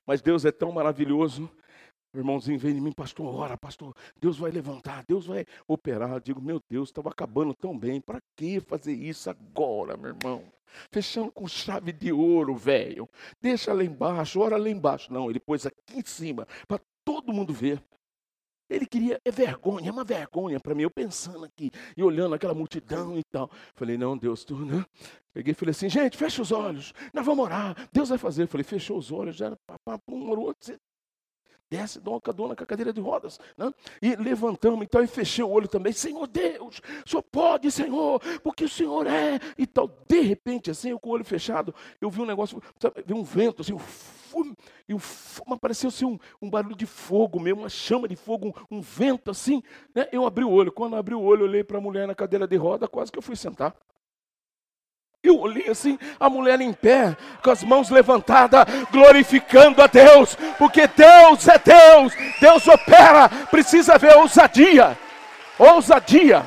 Mas 0.06 0.22
Deus 0.22 0.46
é 0.46 0.52
tão 0.52 0.72
maravilhoso. 0.72 1.50
O 2.14 2.18
irmãozinho 2.20 2.60
vem 2.60 2.76
de 2.76 2.80
mim, 2.80 2.92
pastor, 2.92 3.34
ora, 3.34 3.58
pastor, 3.58 3.96
Deus 4.16 4.38
vai 4.38 4.52
levantar, 4.52 5.04
Deus 5.08 5.26
vai 5.26 5.46
operar. 5.68 6.12
Eu 6.12 6.20
digo, 6.20 6.40
meu 6.40 6.62
Deus, 6.70 6.90
estava 6.90 7.10
acabando 7.10 7.56
tão 7.56 7.78
bem, 7.78 8.00
para 8.00 8.22
que 8.36 8.60
fazer 8.60 8.94
isso 8.94 9.32
agora, 9.32 9.98
meu 9.98 10.16
irmão? 10.16 10.44
Fechando 10.92 11.32
com 11.32 11.48
chave 11.48 11.92
de 11.92 12.12
ouro, 12.12 12.56
velho. 12.56 13.10
Deixa 13.42 13.74
lá 13.74 13.84
embaixo, 13.84 14.40
ora 14.40 14.58
lá 14.58 14.70
embaixo. 14.70 15.12
Não, 15.12 15.30
ele 15.30 15.40
pôs 15.40 15.66
aqui 15.66 15.98
em 15.98 16.06
cima, 16.06 16.48
para 16.68 16.80
todo 17.04 17.34
mundo 17.34 17.52
ver. 17.52 17.84
Ele 18.70 18.86
queria, 18.86 19.20
é 19.26 19.32
vergonha, 19.32 19.90
é 19.90 19.92
uma 19.92 20.04
vergonha 20.04 20.60
para 20.60 20.74
mim. 20.74 20.84
Eu 20.84 20.92
pensando 20.92 21.46
aqui 21.46 21.70
e 21.98 22.04
olhando 22.04 22.34
aquela 22.36 22.54
multidão 22.54 23.18
e 23.18 23.24
tal. 23.24 23.50
Falei, 23.76 23.98
não, 23.98 24.18
Deus, 24.18 24.44
tu, 24.46 24.56
né? 24.56 24.86
Peguei 25.34 25.52
e 25.52 25.56
falei 25.56 25.72
assim, 25.72 25.90
gente, 25.90 26.16
fecha 26.16 26.42
os 26.42 26.52
olhos, 26.52 26.94
nós 27.12 27.26
vamos 27.26 27.44
orar, 27.44 27.90
Deus 27.92 28.10
vai 28.10 28.18
fazer. 28.20 28.44
Eu 28.44 28.48
falei, 28.48 28.64
fechou 28.64 28.98
os 28.98 29.12
olhos, 29.12 29.36
já 29.36 29.48
era 29.48 29.58
papá, 29.68 30.00
pum, 30.06 30.30
orou, 30.30 30.54
desce, 31.74 32.00
dá 32.00 32.12
uma 32.12 32.22
cadona 32.22 32.56
com 32.56 32.64
a 32.64 32.68
cadeira 32.68 32.94
de 32.94 33.02
rodas. 33.02 33.40
Né? 33.58 33.74
E 34.00 34.16
levantamos, 34.16 34.84
então, 34.84 35.04
e 35.04 35.08
fechei 35.08 35.44
o 35.44 35.50
olho 35.50 35.68
também. 35.68 35.92
Senhor 35.92 36.28
Deus, 36.28 36.82
o 37.04 37.10
Senhor 37.10 37.24
pode, 37.24 37.72
Senhor, 37.72 38.20
porque 38.44 38.66
o 38.66 38.70
Senhor 38.70 39.08
é. 39.08 39.40
E 39.58 39.66
tal, 39.66 39.90
de 40.08 40.22
repente, 40.22 40.70
assim, 40.70 40.92
eu 40.92 41.00
com 41.00 41.10
o 41.10 41.14
olho 41.14 41.26
fechado, 41.26 41.74
eu 42.00 42.12
vi 42.12 42.22
um 42.22 42.26
negócio, 42.26 42.62
sabe, 42.80 43.04
vi 43.06 43.14
um 43.14 43.24
vento, 43.24 43.62
assim, 43.62 43.74
um, 43.74 44.56
e 44.88 44.94
um, 44.94 45.00
apareceu 45.52 45.90
assim, 45.90 46.06
um, 46.06 46.20
um, 46.42 46.50
barulho 46.50 46.76
de 46.76 46.86
fogo 46.86 47.40
mesmo, 47.40 47.62
uma 47.62 47.70
chama 47.70 48.08
de 48.08 48.16
fogo, 48.16 48.54
um, 48.70 48.78
um 48.78 48.82
vento 48.82 49.32
assim. 49.32 49.64
Né? 49.94 50.08
Eu 50.12 50.26
abri 50.26 50.44
o 50.44 50.50
olho. 50.50 50.72
Quando 50.72 50.96
abri 50.96 51.16
o 51.16 51.22
olho, 51.22 51.44
olhei 51.44 51.64
para 51.64 51.78
a 51.78 51.82
mulher 51.82 52.08
na 52.08 52.16
cadeira 52.16 52.48
de 52.48 52.56
roda, 52.56 52.88
quase 52.88 53.12
que 53.12 53.18
eu 53.18 53.22
fui 53.22 53.36
sentar. 53.36 53.76
Eu 55.24 55.40
olhei 55.40 55.70
assim, 55.70 55.98
a 56.20 56.30
mulher 56.30 56.60
em 56.60 56.74
pé, 56.74 57.16
com 57.42 57.50
as 57.50 57.64
mãos 57.64 57.90
levantadas, 57.90 58.66
glorificando 58.92 59.82
a 59.82 59.88
Deus, 59.88 60.36
porque 60.58 60.86
Deus 60.86 61.48
é 61.48 61.58
Deus, 61.58 62.14
Deus 62.42 62.68
opera, 62.68 63.30
precisa 63.50 63.98
ver 63.98 64.18
ousadia, 64.18 64.98
ousadia, 65.58 66.44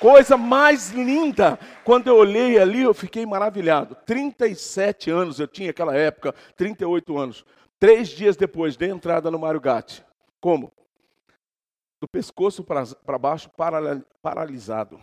coisa 0.00 0.38
mais 0.38 0.90
linda. 0.90 1.58
Quando 1.84 2.06
eu 2.06 2.16
olhei 2.16 2.58
ali, 2.58 2.80
eu 2.80 2.94
fiquei 2.94 3.26
maravilhado. 3.26 3.94
37 4.06 5.10
anos 5.10 5.38
eu 5.38 5.46
tinha 5.46 5.68
naquela 5.68 5.94
época, 5.94 6.34
38 6.56 7.18
anos. 7.18 7.44
Três 7.78 8.08
dias 8.08 8.38
depois, 8.38 8.74
dei 8.74 8.88
entrada 8.88 9.30
no 9.30 9.38
Mário 9.38 9.60
Gatti. 9.60 10.02
Como? 10.40 10.72
Do 12.00 12.08
pescoço 12.08 12.64
para 12.64 13.18
baixo, 13.18 13.50
paralisado 14.22 14.98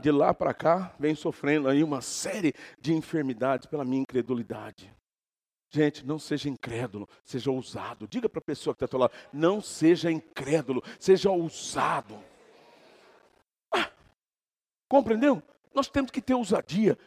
de 0.00 0.10
lá 0.10 0.34
para 0.34 0.52
cá, 0.52 0.94
vem 0.98 1.14
sofrendo 1.14 1.68
aí 1.68 1.82
uma 1.82 2.02
série 2.02 2.54
de 2.78 2.92
enfermidades 2.92 3.66
pela 3.66 3.84
minha 3.84 4.02
incredulidade. 4.02 4.92
Gente, 5.70 6.04
não 6.04 6.18
seja 6.18 6.50
incrédulo, 6.50 7.08
seja 7.24 7.50
ousado. 7.50 8.06
Diga 8.06 8.28
para 8.28 8.40
a 8.40 8.44
pessoa 8.44 8.74
que 8.74 8.84
está 8.84 8.94
ao 8.94 9.00
lado, 9.00 9.14
não 9.32 9.62
seja 9.62 10.12
incrédulo, 10.12 10.82
seja 11.00 11.30
ousado. 11.30 12.18
Ah, 13.72 13.90
compreendeu? 14.86 15.42
Nós 15.74 15.88
temos 15.88 16.10
que 16.10 16.20
ter 16.20 16.34
ousadia. 16.34 16.98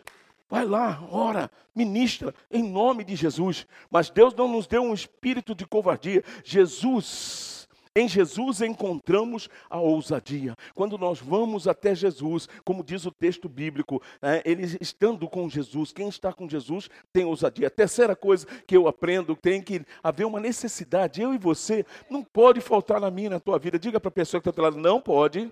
Vai 0.49 0.65
lá, 0.65 1.07
ora, 1.11 1.51
ministra, 1.75 2.33
em 2.49 2.63
nome 2.63 3.03
de 3.03 3.15
Jesus. 3.15 3.67
Mas 3.89 4.09
Deus 4.09 4.33
não 4.33 4.47
nos 4.47 4.65
deu 4.65 4.81
um 4.81 4.93
espírito 4.95 5.53
de 5.53 5.67
covardia. 5.67 6.23
Jesus 6.43 7.54
em 7.95 8.09
Jesus 8.09 8.61
encontramos 8.61 9.47
a 9.69 9.79
ousadia. 9.79 10.53
Quando 10.73 10.97
nós 10.97 11.19
vamos 11.19 11.65
até 11.65 11.95
Jesus, 11.95 12.49
como 12.65 12.83
diz 12.83 13.05
o 13.05 13.11
texto 13.11 13.47
bíblico, 13.47 14.01
é, 14.21 14.41
ele 14.43 14.77
estando 14.81 15.29
com 15.29 15.49
Jesus, 15.49 15.93
quem 15.93 16.09
está 16.09 16.33
com 16.33 16.49
Jesus 16.49 16.89
tem 17.13 17.23
ousadia. 17.23 17.67
A 17.67 17.71
terceira 17.71 18.13
coisa 18.13 18.45
que 18.67 18.75
eu 18.75 18.89
aprendo, 18.89 19.33
tem 19.33 19.61
que 19.61 19.85
haver 20.03 20.25
uma 20.25 20.41
necessidade. 20.41 21.21
Eu 21.21 21.33
e 21.33 21.37
você, 21.37 21.85
não 22.09 22.21
pode 22.21 22.59
faltar 22.59 22.99
na 22.99 23.09
minha, 23.09 23.29
na 23.29 23.39
tua 23.39 23.57
vida. 23.57 23.79
Diga 23.79 23.97
para 23.97 24.09
a 24.09 24.11
pessoa 24.11 24.41
que 24.41 24.49
está 24.49 24.61
do 24.61 24.63
lado, 24.63 24.77
não 24.77 24.99
pode 24.99 25.49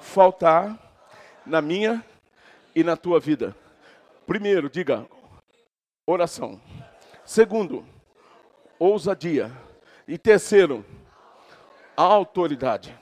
faltar 0.00 0.78
na 1.44 1.60
minha 1.60 2.04
e 2.76 2.84
na 2.84 2.96
tua 2.96 3.18
vida. 3.18 3.56
Primeiro, 4.24 4.70
diga 4.70 5.04
oração. 6.06 6.60
Segundo, 7.24 7.84
ousadia. 8.78 9.50
E 10.06 10.16
terceiro, 10.16 10.84
autoridade. 12.02 12.96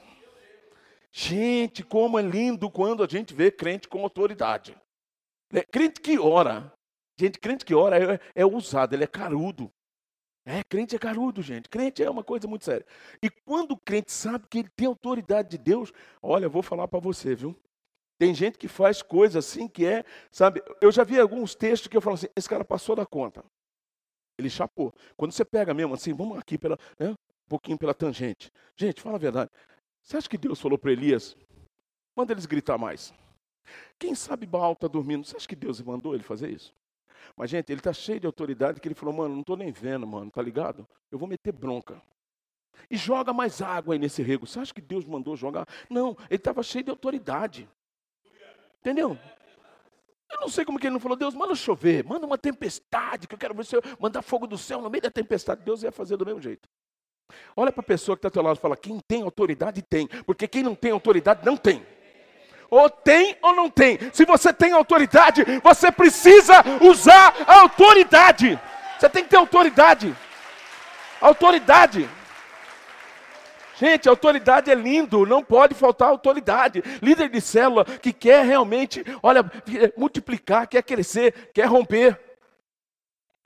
Gente, 1.10 1.82
como 1.82 2.18
é 2.18 2.22
lindo 2.22 2.70
quando 2.70 3.02
a 3.02 3.06
gente 3.06 3.32
vê 3.34 3.50
crente 3.50 3.88
com 3.88 4.02
autoridade. 4.02 4.76
É, 5.52 5.62
crente 5.62 6.00
que 6.00 6.18
ora. 6.18 6.72
Gente, 7.18 7.38
crente 7.38 7.64
que 7.64 7.74
ora 7.74 8.14
é, 8.14 8.20
é 8.34 8.44
ousado, 8.44 8.94
ele 8.94 9.04
é 9.04 9.06
carudo. 9.06 9.72
É, 10.44 10.62
crente 10.64 10.94
é 10.94 10.98
carudo, 10.98 11.40
gente. 11.40 11.68
Crente 11.68 12.02
é 12.02 12.10
uma 12.10 12.24
coisa 12.24 12.46
muito 12.46 12.64
séria. 12.64 12.84
E 13.22 13.30
quando 13.30 13.72
o 13.72 13.78
crente 13.78 14.12
sabe 14.12 14.46
que 14.48 14.58
ele 14.58 14.68
tem 14.76 14.86
autoridade 14.86 15.50
de 15.50 15.58
Deus, 15.58 15.92
olha, 16.20 16.48
vou 16.48 16.62
falar 16.62 16.86
para 16.88 17.00
você, 17.00 17.34
viu? 17.34 17.56
Tem 18.18 18.34
gente 18.34 18.58
que 18.58 18.68
faz 18.68 19.00
coisas 19.00 19.44
assim 19.44 19.66
que 19.66 19.86
é, 19.86 20.04
sabe? 20.30 20.62
Eu 20.80 20.92
já 20.92 21.02
vi 21.02 21.18
alguns 21.18 21.54
textos 21.54 21.88
que 21.88 21.96
eu 21.96 22.00
falo 22.00 22.14
assim: 22.14 22.28
esse 22.36 22.48
cara 22.48 22.64
passou 22.64 22.94
da 22.94 23.06
conta. 23.06 23.44
Ele 24.38 24.50
chapou. 24.50 24.92
Quando 25.16 25.32
você 25.32 25.44
pega 25.44 25.72
mesmo 25.72 25.94
assim, 25.94 26.12
vamos 26.12 26.38
aqui 26.38 26.58
pela, 26.58 26.78
né? 26.98 27.14
Pouquinho 27.54 27.78
pela 27.78 27.94
tangente. 27.94 28.50
Gente, 28.76 29.00
fala 29.00 29.14
a 29.14 29.18
verdade. 29.18 29.50
Você 30.02 30.16
acha 30.16 30.28
que 30.28 30.36
Deus 30.36 30.60
falou 30.60 30.76
para 30.76 30.90
Elias? 30.90 31.36
Manda 32.16 32.32
eles 32.32 32.46
gritar 32.46 32.76
mais. 32.76 33.14
Quem 33.96 34.12
sabe 34.12 34.44
Baal 34.44 34.72
está 34.72 34.88
dormindo? 34.88 35.24
Você 35.24 35.36
acha 35.36 35.46
que 35.46 35.54
Deus 35.54 35.80
mandou 35.80 36.14
ele 36.14 36.24
fazer 36.24 36.50
isso? 36.50 36.74
Mas, 37.36 37.50
gente, 37.50 37.70
ele 37.70 37.78
está 37.78 37.92
cheio 37.92 38.18
de 38.18 38.26
autoridade 38.26 38.80
que 38.80 38.88
ele 38.88 38.94
falou, 38.94 39.14
mano, 39.14 39.34
não 39.34 39.40
estou 39.40 39.56
nem 39.56 39.70
vendo, 39.70 40.04
mano, 40.04 40.30
tá 40.32 40.42
ligado? 40.42 40.86
Eu 41.12 41.18
vou 41.18 41.28
meter 41.28 41.52
bronca. 41.52 42.02
E 42.90 42.96
joga 42.96 43.32
mais 43.32 43.62
água 43.62 43.94
aí 43.94 44.00
nesse 44.00 44.20
rego. 44.20 44.46
Você 44.46 44.58
acha 44.58 44.74
que 44.74 44.80
Deus 44.80 45.04
mandou 45.04 45.36
jogar? 45.36 45.66
Não, 45.88 46.16
ele 46.28 46.34
estava 46.34 46.60
cheio 46.62 46.82
de 46.82 46.90
autoridade. 46.90 47.68
Entendeu? 48.80 49.16
Eu 50.28 50.40
não 50.40 50.48
sei 50.48 50.64
como 50.64 50.78
que 50.78 50.88
ele 50.88 50.94
não 50.94 51.00
falou, 51.00 51.16
Deus, 51.16 51.34
manda 51.34 51.54
chover, 51.54 52.04
manda 52.04 52.26
uma 52.26 52.36
tempestade, 52.36 53.28
que 53.28 53.34
eu 53.34 53.38
quero 53.38 53.54
ver 53.54 53.64
se 53.64 53.76
eu 53.76 53.82
mandar 54.00 54.22
fogo 54.22 54.46
do 54.48 54.58
céu 54.58 54.82
no 54.82 54.90
meio 54.90 55.02
da 55.02 55.10
tempestade. 55.10 55.62
Deus 55.62 55.84
ia 55.84 55.92
fazer 55.92 56.16
do 56.16 56.26
mesmo 56.26 56.40
jeito. 56.40 56.68
Olha 57.56 57.72
para 57.72 57.80
a 57.80 57.86
pessoa 57.86 58.16
que 58.16 58.20
está 58.20 58.28
ao 58.28 58.32
teu 58.32 58.42
lado 58.42 58.56
e 58.56 58.60
fala: 58.60 58.76
quem 58.76 59.00
tem 59.00 59.22
autoridade 59.22 59.82
tem, 59.82 60.06
porque 60.26 60.48
quem 60.48 60.62
não 60.62 60.74
tem 60.74 60.92
autoridade 60.92 61.44
não 61.44 61.56
tem. 61.56 61.84
Ou 62.70 62.90
tem 62.90 63.36
ou 63.42 63.54
não 63.54 63.70
tem. 63.70 63.98
Se 64.12 64.24
você 64.24 64.52
tem 64.52 64.72
autoridade, 64.72 65.44
você 65.62 65.92
precisa 65.92 66.54
usar 66.80 67.34
a 67.46 67.60
autoridade. 67.60 68.58
Você 68.98 69.08
tem 69.08 69.22
que 69.22 69.30
ter 69.30 69.36
autoridade. 69.36 70.14
Autoridade. 71.20 72.08
Gente, 73.76 74.08
autoridade 74.08 74.70
é 74.70 74.74
lindo, 74.74 75.26
não 75.26 75.42
pode 75.42 75.74
faltar 75.74 76.08
autoridade. 76.08 76.82
Líder 77.02 77.28
de 77.28 77.40
célula 77.40 77.84
que 77.84 78.12
quer 78.12 78.44
realmente, 78.44 79.04
olha, 79.22 79.44
multiplicar, 79.96 80.68
quer 80.68 80.82
crescer, 80.82 81.50
quer 81.52 81.66
romper. 81.66 82.20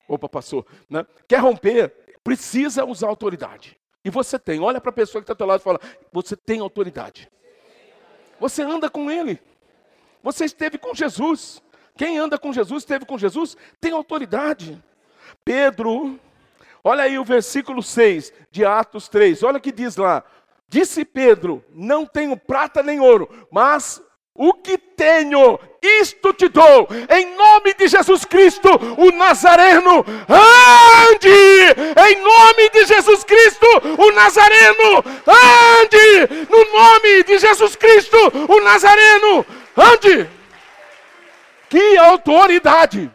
Opa, 0.06 0.28
passou, 0.28 0.66
né? 0.88 1.04
Quer 1.26 1.38
romper, 1.38 1.94
precisa 2.28 2.84
usar 2.84 3.08
autoridade. 3.08 3.74
E 4.04 4.10
você 4.10 4.38
tem. 4.38 4.60
Olha 4.60 4.82
para 4.82 4.90
a 4.90 4.92
pessoa 4.92 5.22
que 5.22 5.24
está 5.24 5.32
ao 5.32 5.36
teu 5.36 5.46
lado 5.46 5.60
e 5.60 5.64
fala: 5.64 5.80
você 6.12 6.36
tem 6.36 6.60
autoridade. 6.60 7.26
Você 8.38 8.62
anda 8.62 8.90
com 8.90 9.10
Ele. 9.10 9.40
Você 10.22 10.44
esteve 10.44 10.76
com 10.76 10.94
Jesus. 10.94 11.62
Quem 11.96 12.18
anda 12.18 12.36
com 12.38 12.52
Jesus, 12.52 12.82
esteve 12.82 13.06
com 13.06 13.16
Jesus, 13.16 13.56
tem 13.80 13.92
autoridade. 13.92 14.80
Pedro, 15.42 16.20
olha 16.84 17.04
aí 17.04 17.18
o 17.18 17.24
versículo 17.24 17.82
6 17.82 18.32
de 18.50 18.62
Atos 18.62 19.08
3, 19.08 19.42
olha 19.42 19.56
o 19.56 19.60
que 19.60 19.72
diz 19.72 19.96
lá. 19.96 20.22
Disse 20.68 21.06
Pedro: 21.06 21.64
Não 21.70 22.04
tenho 22.04 22.36
prata 22.36 22.82
nem 22.82 23.00
ouro, 23.00 23.48
mas 23.50 24.02
o 24.38 24.54
que 24.54 24.78
tenho, 24.78 25.58
isto 25.82 26.32
te 26.32 26.48
dou, 26.48 26.86
em 27.10 27.34
nome 27.34 27.74
de 27.74 27.88
Jesus 27.88 28.24
Cristo, 28.24 28.68
o 28.96 29.10
Nazareno, 29.10 30.04
ande! 30.28 31.28
Em 31.28 32.22
nome 32.22 32.70
de 32.70 32.86
Jesus 32.86 33.24
Cristo, 33.24 33.66
o 33.98 34.12
Nazareno, 34.12 35.04
ande! 35.26 36.46
No 36.48 36.72
nome 36.72 37.24
de 37.24 37.38
Jesus 37.38 37.74
Cristo, 37.74 38.16
o 38.48 38.60
Nazareno, 38.60 39.44
ande! 39.76 40.30
Que 41.68 41.98
autoridade! 41.98 43.10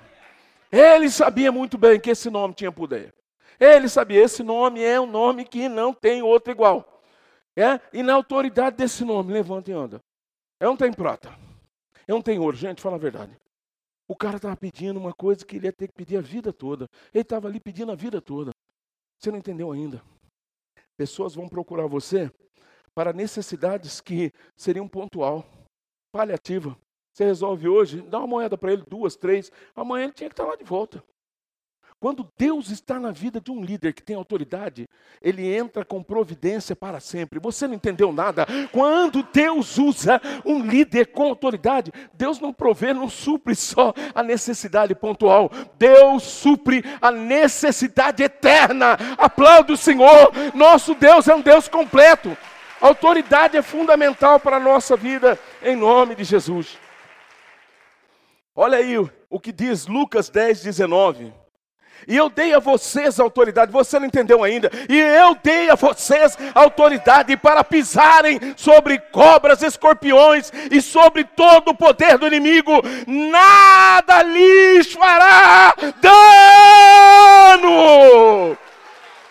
Ele 0.69 1.09
sabia 1.09 1.53
muito 1.53 1.77
bem 1.77 2.01
que 2.01 2.09
esse 2.09 2.29
nome 2.29 2.53
tinha 2.53 2.71
poder. 2.71 3.13
Ele 3.57 3.87
sabia, 3.87 4.21
esse 4.21 4.43
nome 4.43 4.83
é 4.83 4.99
um 4.99 5.05
nome 5.05 5.45
que 5.45 5.69
não 5.69 5.93
tem 5.93 6.21
outro 6.21 6.51
igual. 6.51 7.01
É? 7.55 7.79
E 7.93 8.03
na 8.03 8.13
autoridade 8.13 8.75
desse 8.75 9.05
nome, 9.05 9.31
levanta 9.31 9.71
e 9.71 9.73
anda. 9.73 10.01
Eu 10.63 10.69
não 10.69 10.77
tenho 10.77 10.95
prata. 10.95 11.37
Eu 12.07 12.15
não 12.15 12.21
tenho 12.21 12.41
ouro. 12.41 12.55
Gente, 12.55 12.81
fala 12.81 12.95
a 12.95 12.99
verdade. 12.99 13.37
O 14.07 14.15
cara 14.15 14.37
estava 14.37 14.55
pedindo 14.55 14.97
uma 14.97 15.13
coisa 15.13 15.45
que 15.45 15.57
ele 15.57 15.67
ia 15.67 15.73
ter 15.73 15.89
que 15.89 15.93
pedir 15.93 16.15
a 16.15 16.21
vida 16.21 16.53
toda. 16.53 16.87
Ele 17.13 17.21
estava 17.21 17.49
ali 17.49 17.59
pedindo 17.59 17.91
a 17.91 17.95
vida 17.95 18.21
toda. 18.21 18.51
Você 19.19 19.29
não 19.29 19.39
entendeu 19.39 19.73
ainda. 19.73 20.01
Pessoas 20.95 21.35
vão 21.35 21.49
procurar 21.49 21.85
você 21.85 22.31
para 22.95 23.11
necessidades 23.11 23.99
que 23.99 24.31
seriam 24.55 24.87
pontual, 24.87 25.43
paliativa. 26.13 26.77
Você 27.13 27.25
resolve 27.25 27.67
hoje, 27.67 28.01
dá 28.01 28.19
uma 28.19 28.27
moeda 28.27 28.57
para 28.57 28.71
ele, 28.71 28.83
duas, 28.87 29.17
três. 29.17 29.51
Amanhã 29.75 30.05
ele 30.05 30.13
tinha 30.13 30.29
que 30.29 30.33
estar 30.33 30.45
lá 30.45 30.55
de 30.55 30.63
volta. 30.63 31.03
Quando 32.03 32.29
Deus 32.37 32.69
está 32.69 32.99
na 32.99 33.11
vida 33.11 33.39
de 33.39 33.49
um 33.49 33.63
líder 33.63 33.93
que 33.93 34.03
tem 34.03 34.13
autoridade, 34.13 34.89
ele 35.21 35.55
entra 35.55 35.85
com 35.85 36.03
providência 36.03 36.75
para 36.75 36.99
sempre. 36.99 37.39
Você 37.39 37.65
não 37.65 37.75
entendeu 37.75 38.11
nada? 38.11 38.45
Quando 38.73 39.23
Deus 39.31 39.77
usa 39.77 40.21
um 40.43 40.59
líder 40.59 41.13
com 41.13 41.23
autoridade, 41.29 41.93
Deus 42.13 42.41
não 42.41 42.51
provê, 42.51 42.93
não 42.93 43.07
supre 43.07 43.55
só 43.55 43.93
a 44.13 44.21
necessidade 44.21 44.93
pontual. 44.93 45.49
Deus 45.79 46.23
supre 46.23 46.83
a 47.01 47.09
necessidade 47.09 48.21
eterna. 48.21 48.97
Aplaude 49.17 49.71
o 49.71 49.77
Senhor. 49.77 50.29
Nosso 50.53 50.95
Deus 50.95 51.29
é 51.29 51.33
um 51.33 51.41
Deus 51.41 51.69
completo. 51.69 52.37
A 52.81 52.87
autoridade 52.87 53.55
é 53.55 53.61
fundamental 53.61 54.41
para 54.41 54.57
a 54.57 54.59
nossa 54.59 54.97
vida, 54.97 55.39
em 55.61 55.77
nome 55.77 56.15
de 56.15 56.25
Jesus. 56.25 56.77
Olha 58.53 58.79
aí 58.79 58.97
o 58.97 59.39
que 59.39 59.53
diz 59.53 59.87
Lucas 59.87 60.27
10, 60.27 60.63
19. 60.63 61.42
E 62.07 62.15
eu 62.15 62.29
dei 62.29 62.53
a 62.53 62.59
vocês 62.59 63.19
autoridade, 63.19 63.71
você 63.71 63.99
não 63.99 64.05
entendeu 64.07 64.43
ainda. 64.43 64.69
E 64.89 64.99
eu 64.99 65.35
dei 65.41 65.69
a 65.69 65.75
vocês 65.75 66.37
autoridade 66.53 67.35
para 67.37 67.63
pisarem 67.63 68.39
sobre 68.55 68.99
cobras, 68.99 69.61
escorpiões 69.61 70.51
e 70.71 70.81
sobre 70.81 71.23
todo 71.23 71.69
o 71.69 71.75
poder 71.75 72.17
do 72.17 72.27
inimigo. 72.27 72.81
Nada 73.07 74.23
lhes 74.23 74.93
fará 74.93 75.73
dano. 77.51 78.57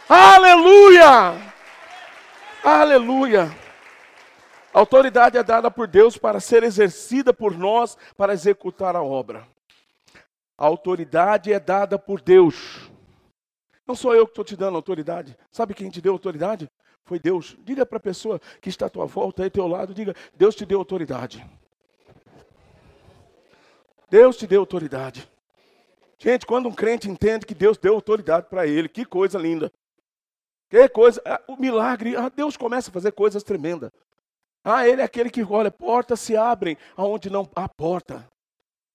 Aleluia! 0.09 1.35
Aleluia! 2.65 3.51
A 4.75 4.79
autoridade 4.79 5.37
é 5.37 5.43
dada 5.43 5.71
por 5.71 5.87
Deus 5.87 6.17
para 6.17 6.41
ser 6.41 6.63
exercida 6.63 7.33
por 7.33 7.57
nós 7.57 7.97
para 8.17 8.33
executar 8.33 8.97
a 8.97 9.03
obra. 9.03 9.52
A 10.57 10.67
autoridade 10.67 11.53
é 11.53 11.59
dada 11.59 11.99
por 11.99 12.21
Deus. 12.21 12.91
Não 13.87 13.95
sou 13.95 14.15
eu 14.15 14.27
que 14.27 14.33
estou 14.33 14.45
te 14.45 14.57
dando 14.57 14.77
autoridade. 14.77 15.37
Sabe 15.51 15.75
quem 15.75 15.91
te 15.91 16.01
deu 16.01 16.13
autoridade? 16.13 16.71
Foi 17.05 17.19
Deus. 17.19 17.57
Diga 17.61 17.85
para 17.85 17.99
a 17.99 18.01
pessoa 18.01 18.41
que 18.61 18.69
está 18.69 18.87
à 18.87 18.91
tua 18.91 19.07
volta, 19.07 19.43
aí 19.43 19.51
teu 19.51 19.67
lado, 19.67 19.93
diga: 19.93 20.15
Deus 20.35 20.55
te 20.55 20.65
deu 20.65 20.79
autoridade. 20.79 21.45
Deus 24.09 24.37
te 24.37 24.47
deu 24.47 24.61
autoridade. 24.61 25.29
Gente, 26.19 26.47
quando 26.47 26.69
um 26.69 26.75
crente 26.75 27.11
entende 27.11 27.45
que 27.45 27.55
Deus 27.55 27.77
deu 27.79 27.95
autoridade 27.95 28.47
para 28.49 28.67
ele, 28.67 28.89
que 28.89 29.05
coisa 29.05 29.39
linda. 29.39 29.73
Que 30.71 30.89
coisa, 30.89 31.21
ah, 31.27 31.43
o 31.49 31.57
milagre, 31.57 32.17
ah, 32.17 32.29
Deus 32.29 32.57
começa 32.57 32.91
a 32.91 32.93
fazer 32.93 33.13
coisas 33.13 33.43
tremendas. 33.43 33.91
Ah, 34.65 34.87
ele 34.87 35.03
é 35.03 35.05
aquele 35.05 35.29
que 35.29 35.43
olha, 35.43 35.71
portas 35.71 36.21
se 36.21 36.37
abrem 36.37 36.79
aonde 36.97 37.29
não 37.29 37.51
há 37.55 37.69
porta. 37.69 38.31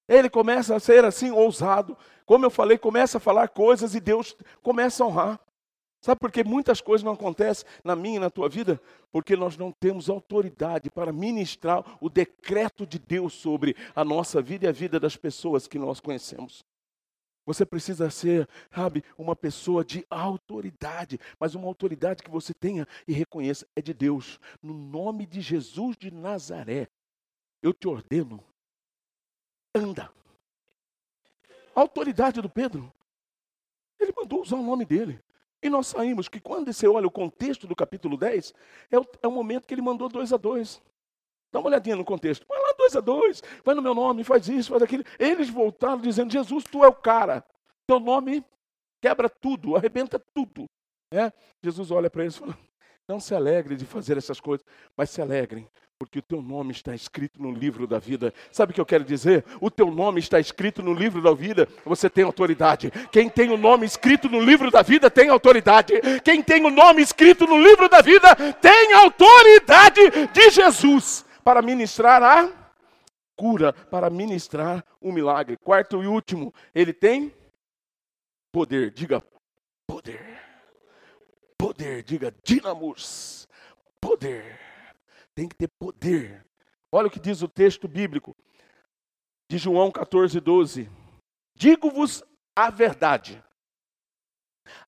Ele 0.08 0.30
começa 0.30 0.76
a 0.76 0.80
ser 0.80 1.04
assim 1.04 1.32
ousado. 1.32 1.98
Como 2.26 2.46
eu 2.46 2.50
falei, 2.50 2.78
começa 2.78 3.18
a 3.18 3.22
falar 3.22 3.50
coisas 3.50 3.94
e 3.94 4.00
Deus 4.00 4.36
começa 4.62 5.04
a 5.04 5.08
honrar. 5.08 5.40
Sabe 6.02 6.20
por 6.20 6.32
que 6.32 6.44
muitas 6.44 6.80
coisas 6.80 7.04
não 7.04 7.14
acontecem 7.14 7.68
na 7.84 7.96
minha 7.96 8.18
e 8.18 8.20
na 8.20 8.30
tua 8.30 8.48
vida? 8.48 8.80
Porque 9.12 9.36
nós 9.36 9.58
não 9.58 9.72
temos 9.72 10.10
autoridade 10.10 10.90
para 10.90 11.12
ministrar 11.12 11.84
o 12.00 12.10
decreto 12.10 12.86
de 12.86 13.00
Deus 13.00 13.34
sobre 13.34 13.76
a 13.96 14.06
nossa 14.06 14.42
vida 14.42 14.66
e 14.66 14.70
a 14.70 14.72
vida 14.72 15.00
das 15.00 15.18
pessoas 15.18 15.68
que 15.68 15.80
nós 15.80 16.00
conhecemos. 16.00 16.64
Você 17.46 17.66
precisa 17.66 18.10
ser, 18.10 18.48
sabe, 18.70 19.04
uma 19.18 19.36
pessoa 19.36 19.84
de 19.84 20.06
autoridade, 20.10 21.18
mas 21.40 21.56
uma 21.56 21.68
autoridade 21.68 22.22
que 22.22 22.30
você 22.30 22.54
tenha 22.54 22.86
e 23.08 23.14
reconheça 23.14 23.66
é 23.76 23.82
de 23.82 23.94
Deus. 23.94 24.40
No 24.62 24.74
nome 24.74 25.26
de 25.26 25.40
Jesus 25.40 25.96
de 25.98 26.12
Nazaré, 26.12 26.90
eu 27.64 27.74
te 27.74 27.88
ordeno 27.88 28.44
anda. 29.78 30.12
A 31.76 31.82
autoridade 31.82 32.42
do 32.42 32.50
Pedro, 32.50 32.92
ele 34.00 34.14
mandou 34.16 34.42
usar 34.42 34.56
o 34.56 34.64
nome 34.64 34.86
dele. 34.86 35.20
E 35.62 35.70
nós 35.70 35.88
saímos 35.88 36.28
que 36.28 36.40
quando 36.40 36.72
você 36.72 36.88
olha 36.88 37.08
o 37.08 37.12
contexto 37.12 37.66
do 37.68 37.76
capítulo 37.76 38.18
10, 38.18 38.54
é 38.92 39.00
o, 39.00 39.06
é 39.22 39.28
o 39.28 39.32
momento 39.32 39.66
que 39.66 39.74
ele 39.74 39.82
mandou 39.82 40.10
dois 40.10 40.32
a 40.32 40.38
dois. 40.38 40.82
Dá 41.52 41.60
uma 41.60 41.70
olhadinha 41.70 41.96
no 41.96 42.06
contexto. 42.06 42.46
Vai 42.48 42.62
lá 42.62 42.74
dois 42.78 42.96
a 42.96 43.00
dois, 43.00 43.42
vai 43.64 43.74
no 43.74 43.82
meu 43.82 43.96
nome, 43.96 44.24
faz 44.24 44.48
isso, 44.48 44.70
faz 44.72 44.84
aquilo. 44.84 45.04
Eles 45.18 45.50
voltaram 45.50 46.02
dizendo, 46.02 46.32
Jesus, 46.32 46.64
tu 46.64 46.84
é 46.84 46.88
o 46.88 46.94
cara. 46.94 47.44
Teu 47.88 48.00
nome 48.00 48.44
quebra 49.02 49.30
tudo, 49.30 49.76
arrebenta 49.76 50.20
tudo. 50.34 50.66
É? 51.12 51.32
Jesus 51.64 51.90
olha 51.90 52.10
para 52.10 52.24
eles 52.24 52.36
e 52.36 52.40
fala, 52.40 52.58
não 53.08 53.20
se 53.20 53.34
alegre 53.34 53.76
de 53.76 53.86
fazer 53.86 54.18
essas 54.18 54.40
coisas, 54.40 54.66
mas 54.96 55.10
se 55.10 55.22
alegrem, 55.22 55.68
porque 56.00 56.20
o 56.20 56.22
teu 56.22 56.42
nome 56.42 56.72
está 56.72 56.94
escrito 56.94 57.42
no 57.42 57.52
livro 57.52 57.88
da 57.88 57.98
vida. 57.98 58.34
Sabe 58.52 58.72
o 58.72 58.76
que 58.76 58.82
eu 58.82 58.86
quero 58.86 59.04
dizer? 59.04 59.44
O 59.60 59.72
teu 59.72 59.90
nome 59.90 60.20
está 60.20 60.40
escrito 60.40 60.84
no 60.84 60.94
livro 60.94 61.22
da 61.22 61.34
vida, 61.34 61.68
você 61.84 62.10
tem 62.10 62.24
autoridade. 62.24 62.92
Quem 63.12 63.30
tem 63.30 63.50
o 63.50 63.58
nome 63.58 63.86
escrito 63.86 64.30
no 64.30 64.40
livro 64.40 64.70
da 64.70 64.84
vida 64.84 65.10
tem 65.10 65.30
autoridade. 65.30 65.94
Quem 66.24 66.44
tem 66.44 66.64
o 66.66 66.70
nome 66.70 67.02
escrito 67.02 67.48
no 67.48 67.62
livro 67.62 67.90
da 67.90 68.02
vida 68.02 68.36
tem 68.62 68.94
autoridade 68.94 70.02
de 70.32 70.50
Jesus 70.52 71.26
para 71.44 71.62
ministrar 71.62 72.22
a 72.22 72.50
cura, 73.36 73.74
para 73.74 74.10
ministrar 74.10 74.86
o 75.02 75.12
milagre. 75.12 75.58
Quarto 75.58 76.04
e 76.04 76.08
último, 76.08 76.54
ele 76.76 76.94
tem 76.94 77.34
poder. 78.52 78.92
Diga 78.92 79.24
poder. 79.88 80.38
Poder, 81.58 82.04
diga 82.04 82.32
dinamos. 82.44 83.48
Poder 84.00 84.67
tem 85.38 85.48
que 85.48 85.56
ter 85.56 85.68
poder. 85.68 86.44
Olha 86.92 87.08
o 87.08 87.12
que 87.12 87.20
diz 87.20 87.44
o 87.44 87.48
texto 87.48 87.88
bíblico 87.88 88.36
de 89.48 89.60
João 89.60 89.92
14, 89.92 90.40
12. 90.40 90.90
Digo-vos 91.56 92.24
a 92.56 92.72
verdade. 92.72 93.44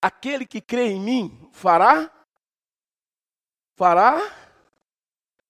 Aquele 0.02 0.48
que 0.48 0.60
crê 0.60 0.88
em 0.88 1.00
mim 1.00 1.50
fará 1.54 2.12
fará 3.78 4.18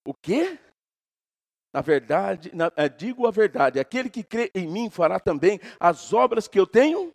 o 0.06 0.12
quê? 0.12 0.58
Na 1.72 1.80
verdade, 1.80 2.54
na, 2.54 2.70
é, 2.76 2.86
digo 2.86 3.26
a 3.26 3.30
verdade, 3.30 3.80
aquele 3.80 4.10
que 4.10 4.22
crê 4.22 4.50
em 4.54 4.68
mim 4.68 4.90
fará 4.90 5.18
também 5.18 5.58
as 5.80 6.12
obras 6.12 6.46
que 6.46 6.60
eu 6.60 6.66
tenho. 6.66 7.14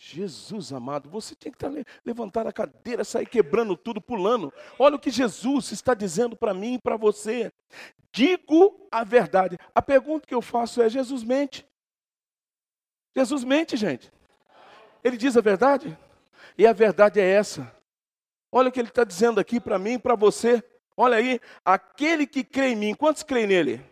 Jesus 0.00 0.72
amado, 0.72 1.10
você 1.10 1.34
tinha 1.34 1.50
que 1.50 1.66
levantar 2.06 2.46
a 2.46 2.52
cadeira, 2.52 3.02
sair 3.02 3.26
quebrando 3.26 3.76
tudo, 3.76 4.00
pulando. 4.00 4.54
Olha 4.78 4.94
o 4.94 4.98
que 4.98 5.10
Jesus 5.10 5.72
está 5.72 5.92
dizendo 5.92 6.36
para 6.36 6.54
mim 6.54 6.74
e 6.74 6.78
para 6.78 6.96
você. 6.96 7.52
Digo 8.12 8.86
a 8.92 9.02
verdade. 9.02 9.58
A 9.74 9.82
pergunta 9.82 10.24
que 10.24 10.34
eu 10.34 10.40
faço 10.40 10.80
é: 10.80 10.88
Jesus 10.88 11.24
mente? 11.24 11.66
Jesus 13.16 13.42
mente, 13.42 13.76
gente. 13.76 14.12
Ele 15.02 15.16
diz 15.16 15.36
a 15.36 15.40
verdade? 15.40 15.98
E 16.56 16.64
a 16.64 16.72
verdade 16.72 17.18
é 17.18 17.28
essa. 17.28 17.74
Olha 18.52 18.68
o 18.68 18.72
que 18.72 18.78
ele 18.78 18.90
está 18.90 19.02
dizendo 19.02 19.40
aqui 19.40 19.58
para 19.58 19.80
mim 19.80 19.94
e 19.94 19.98
para 19.98 20.14
você. 20.14 20.62
Olha 20.96 21.16
aí, 21.16 21.40
aquele 21.64 22.24
que 22.24 22.44
crê 22.44 22.68
em 22.68 22.76
mim, 22.76 22.94
quantos 22.94 23.24
creem 23.24 23.48
nele? 23.48 23.84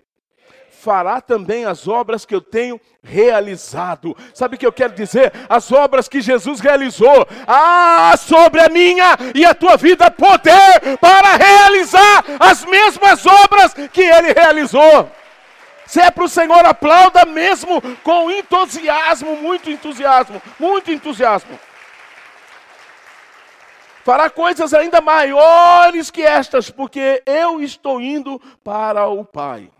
Fará 0.80 1.20
também 1.20 1.64
as 1.64 1.88
obras 1.88 2.24
que 2.24 2.34
eu 2.34 2.40
tenho 2.40 2.80
realizado. 3.02 4.16
Sabe 4.34 4.56
o 4.56 4.58
que 4.58 4.66
eu 4.66 4.72
quero 4.72 4.94
dizer? 4.94 5.32
As 5.48 5.72
obras 5.72 6.08
que 6.08 6.20
Jesus 6.20 6.60
realizou. 6.60 7.26
Ah, 7.46 8.14
sobre 8.16 8.60
a 8.60 8.68
minha 8.68 9.16
e 9.34 9.44
a 9.44 9.54
tua 9.54 9.76
vida 9.76 10.10
poder 10.10 10.98
para 11.00 11.36
realizar 11.36 12.24
as 12.38 12.64
mesmas 12.64 13.24
obras 13.26 13.74
que 13.92 14.02
ele 14.02 14.32
realizou. 14.32 15.10
Se 15.86 16.00
é 16.00 16.10
para 16.10 16.24
o 16.24 16.28
Senhor, 16.28 16.64
aplauda 16.64 17.24
mesmo 17.24 17.80
com 18.02 18.30
entusiasmo, 18.30 19.36
muito 19.36 19.70
entusiasmo, 19.70 20.42
muito 20.58 20.90
entusiasmo. 20.90 21.58
Fará 24.04 24.28
coisas 24.30 24.72
ainda 24.74 25.00
maiores 25.00 26.10
que 26.10 26.22
estas, 26.22 26.70
porque 26.70 27.22
eu 27.26 27.60
estou 27.60 28.00
indo 28.00 28.40
para 28.62 29.06
o 29.06 29.24
Pai. 29.24 29.70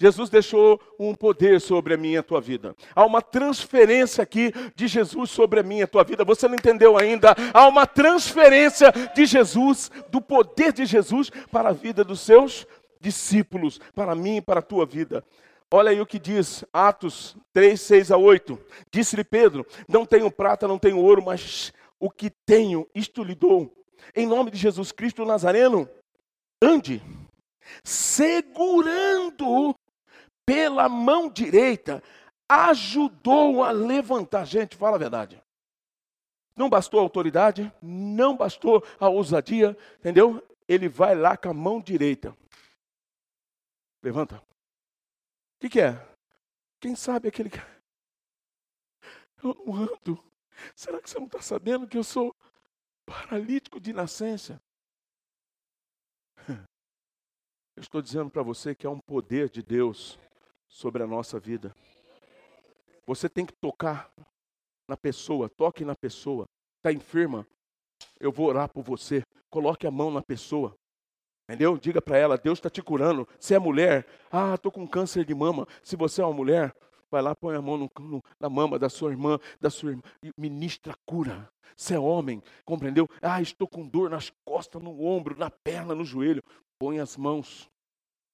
Jesus 0.00 0.30
deixou 0.30 0.80
um 0.98 1.14
poder 1.14 1.60
sobre 1.60 1.92
a 1.92 1.96
minha 1.98 2.14
e 2.14 2.18
a 2.18 2.22
tua 2.22 2.40
vida. 2.40 2.74
Há 2.94 3.04
uma 3.04 3.20
transferência 3.20 4.22
aqui 4.22 4.50
de 4.74 4.88
Jesus 4.88 5.28
sobre 5.28 5.60
a 5.60 5.62
minha 5.62 5.82
e 5.82 5.84
a 5.84 5.86
tua 5.86 6.02
vida. 6.04 6.24
Você 6.24 6.48
não 6.48 6.54
entendeu 6.54 6.96
ainda? 6.96 7.36
Há 7.52 7.68
uma 7.68 7.86
transferência 7.86 8.90
de 9.14 9.26
Jesus, 9.26 9.90
do 10.08 10.22
poder 10.22 10.72
de 10.72 10.86
Jesus 10.86 11.28
para 11.52 11.68
a 11.68 11.72
vida 11.72 12.02
dos 12.02 12.20
seus 12.20 12.66
discípulos, 12.98 13.78
para 13.94 14.14
mim 14.14 14.36
e 14.36 14.40
para 14.40 14.60
a 14.60 14.62
tua 14.62 14.86
vida. 14.86 15.22
Olha 15.70 15.90
aí 15.90 16.00
o 16.00 16.06
que 16.06 16.18
diz 16.18 16.64
Atos 16.72 17.36
3, 17.52 17.78
6 17.78 18.10
a 18.10 18.16
8. 18.16 18.58
Disse-lhe 18.90 19.22
Pedro: 19.22 19.66
Não 19.86 20.06
tenho 20.06 20.30
prata, 20.30 20.66
não 20.66 20.78
tenho 20.78 20.96
ouro, 20.96 21.22
mas 21.22 21.74
o 21.98 22.08
que 22.08 22.30
tenho, 22.30 22.88
isto 22.94 23.22
lhe 23.22 23.34
dou. 23.34 23.70
Em 24.16 24.26
nome 24.26 24.50
de 24.50 24.56
Jesus 24.56 24.92
Cristo 24.92 25.26
Nazareno, 25.26 25.86
ande, 26.62 27.02
segurando 27.84 29.74
pela 30.50 30.88
mão 30.88 31.30
direita, 31.30 32.02
ajudou 32.48 33.62
a 33.62 33.70
levantar. 33.70 34.44
Gente, 34.44 34.76
fala 34.76 34.96
a 34.96 34.98
verdade. 34.98 35.40
Não 36.56 36.68
bastou 36.68 36.98
a 36.98 37.04
autoridade, 37.04 37.72
não 37.80 38.36
bastou 38.36 38.84
a 38.98 39.08
ousadia, 39.08 39.78
entendeu? 40.00 40.44
Ele 40.66 40.88
vai 40.88 41.14
lá 41.14 41.36
com 41.36 41.50
a 41.50 41.54
mão 41.54 41.80
direita. 41.80 42.36
Levanta. 44.02 44.38
O 44.38 45.60
que, 45.60 45.68
que 45.68 45.80
é? 45.80 46.04
Quem 46.80 46.96
sabe 46.96 47.28
aquele 47.28 47.48
que. 47.48 47.58
Eu 49.44 49.54
não 49.54 49.74
ando. 49.74 50.18
Será 50.74 51.00
que 51.00 51.08
você 51.08 51.18
não 51.18 51.26
está 51.26 51.40
sabendo 51.40 51.86
que 51.86 51.96
eu 51.96 52.02
sou 52.02 52.34
paralítico 53.06 53.78
de 53.78 53.92
nascença? 53.92 54.60
Eu 57.76 57.82
estou 57.82 58.02
dizendo 58.02 58.28
para 58.28 58.42
você 58.42 58.74
que 58.74 58.84
é 58.84 58.90
um 58.90 59.00
poder 59.00 59.48
de 59.48 59.62
Deus 59.62 60.18
sobre 60.70 61.02
a 61.02 61.06
nossa 61.06 61.38
vida. 61.38 61.74
Você 63.06 63.28
tem 63.28 63.44
que 63.44 63.52
tocar 63.52 64.10
na 64.88 64.96
pessoa, 64.96 65.48
toque 65.48 65.84
na 65.84 65.94
pessoa. 65.94 66.46
Está 66.78 66.92
enferma? 66.92 67.46
Eu 68.18 68.32
vou 68.32 68.46
orar 68.46 68.68
por 68.68 68.82
você. 68.82 69.22
Coloque 69.50 69.86
a 69.86 69.90
mão 69.90 70.10
na 70.10 70.22
pessoa. 70.22 70.74
Entendeu? 71.48 71.76
Diga 71.76 72.00
para 72.00 72.16
ela, 72.16 72.38
Deus 72.38 72.58
está 72.58 72.70
te 72.70 72.80
curando. 72.80 73.26
Se 73.38 73.54
é 73.54 73.58
mulher, 73.58 74.06
ah, 74.30 74.54
estou 74.54 74.70
com 74.70 74.86
câncer 74.86 75.24
de 75.24 75.34
mama. 75.34 75.66
Se 75.82 75.96
você 75.96 76.22
é 76.22 76.24
uma 76.24 76.32
mulher, 76.32 76.72
vai 77.10 77.20
lá, 77.20 77.34
põe 77.34 77.56
a 77.56 77.60
mão 77.60 77.76
no, 77.76 77.90
no, 77.98 78.22
na 78.38 78.48
mama 78.48 78.78
da 78.78 78.88
sua 78.88 79.10
irmã, 79.10 79.38
da 79.60 79.68
sua 79.68 79.90
irmã, 79.90 80.02
e 80.22 80.30
ministra 80.38 80.94
cura. 81.04 81.50
Se 81.76 81.94
é 81.94 81.98
homem, 81.98 82.42
compreendeu? 82.64 83.08
Ah, 83.20 83.42
estou 83.42 83.66
com 83.66 83.86
dor 83.86 84.10
nas 84.10 84.30
costas, 84.44 84.80
no 84.80 85.04
ombro, 85.04 85.36
na 85.36 85.50
perna, 85.50 85.94
no 85.94 86.04
joelho. 86.04 86.42
Põe 86.78 87.00
as 87.00 87.16
mãos 87.16 87.69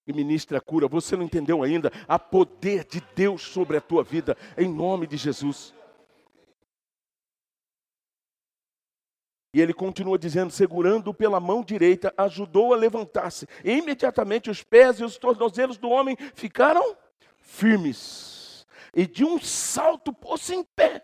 e 0.06 0.12
ministra 0.12 0.58
a 0.58 0.60
cura. 0.60 0.86
Você 0.86 1.16
não 1.16 1.24
entendeu 1.24 1.62
ainda? 1.62 1.90
Há 2.06 2.18
poder 2.18 2.84
de 2.84 3.02
Deus 3.14 3.42
sobre 3.42 3.76
a 3.76 3.80
tua 3.80 4.04
vida, 4.04 4.36
em 4.56 4.68
nome 4.68 5.06
de 5.06 5.16
Jesus. 5.16 5.74
E 9.52 9.60
ele 9.60 9.74
continua 9.74 10.18
dizendo: 10.18 10.52
segurando 10.52 11.12
pela 11.12 11.40
mão 11.40 11.62
direita, 11.62 12.14
ajudou 12.16 12.72
a 12.72 12.76
levantar-se. 12.76 13.48
E 13.64 13.72
imediatamente 13.72 14.50
os 14.50 14.62
pés 14.62 15.00
e 15.00 15.04
os 15.04 15.16
tornozelos 15.16 15.78
do 15.78 15.88
homem 15.88 16.16
ficaram 16.34 16.96
firmes. 17.38 18.66
E 18.94 19.06
de 19.06 19.24
um 19.24 19.40
salto 19.40 20.12
pôs-se 20.12 20.54
em 20.54 20.62
pé. 20.62 21.02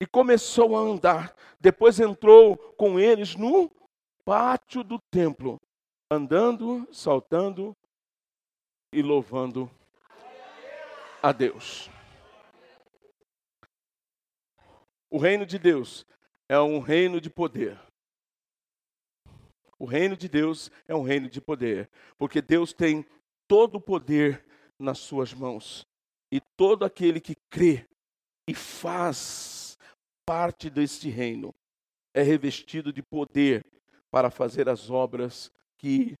E 0.00 0.06
começou 0.06 0.76
a 0.76 0.80
andar. 0.80 1.34
Depois 1.60 1.98
entrou 1.98 2.56
com 2.76 2.98
eles 2.98 3.36
no 3.36 3.70
pátio 4.24 4.82
do 4.82 4.98
templo 5.10 5.60
andando, 6.10 6.86
saltando 6.92 7.76
e 8.92 9.02
louvando 9.02 9.70
a 11.22 11.32
Deus. 11.32 11.90
O 15.10 15.18
reino 15.18 15.46
de 15.46 15.58
Deus 15.58 16.06
é 16.48 16.58
um 16.58 16.78
reino 16.78 17.20
de 17.20 17.30
poder. 17.30 17.78
O 19.78 19.84
reino 19.84 20.16
de 20.16 20.28
Deus 20.28 20.70
é 20.86 20.94
um 20.94 21.02
reino 21.02 21.28
de 21.28 21.40
poder, 21.40 21.90
porque 22.16 22.40
Deus 22.40 22.72
tem 22.72 23.04
todo 23.46 23.76
o 23.76 23.80
poder 23.80 24.44
nas 24.78 24.98
suas 24.98 25.32
mãos. 25.32 25.86
E 26.30 26.40
todo 26.56 26.84
aquele 26.84 27.20
que 27.20 27.36
crê 27.50 27.86
e 28.48 28.54
faz 28.54 29.78
parte 30.26 30.68
deste 30.68 31.08
reino 31.08 31.54
é 32.12 32.22
revestido 32.22 32.92
de 32.92 33.02
poder 33.02 33.64
para 34.10 34.30
fazer 34.30 34.68
as 34.68 34.90
obras 34.90 35.50
que 35.84 36.16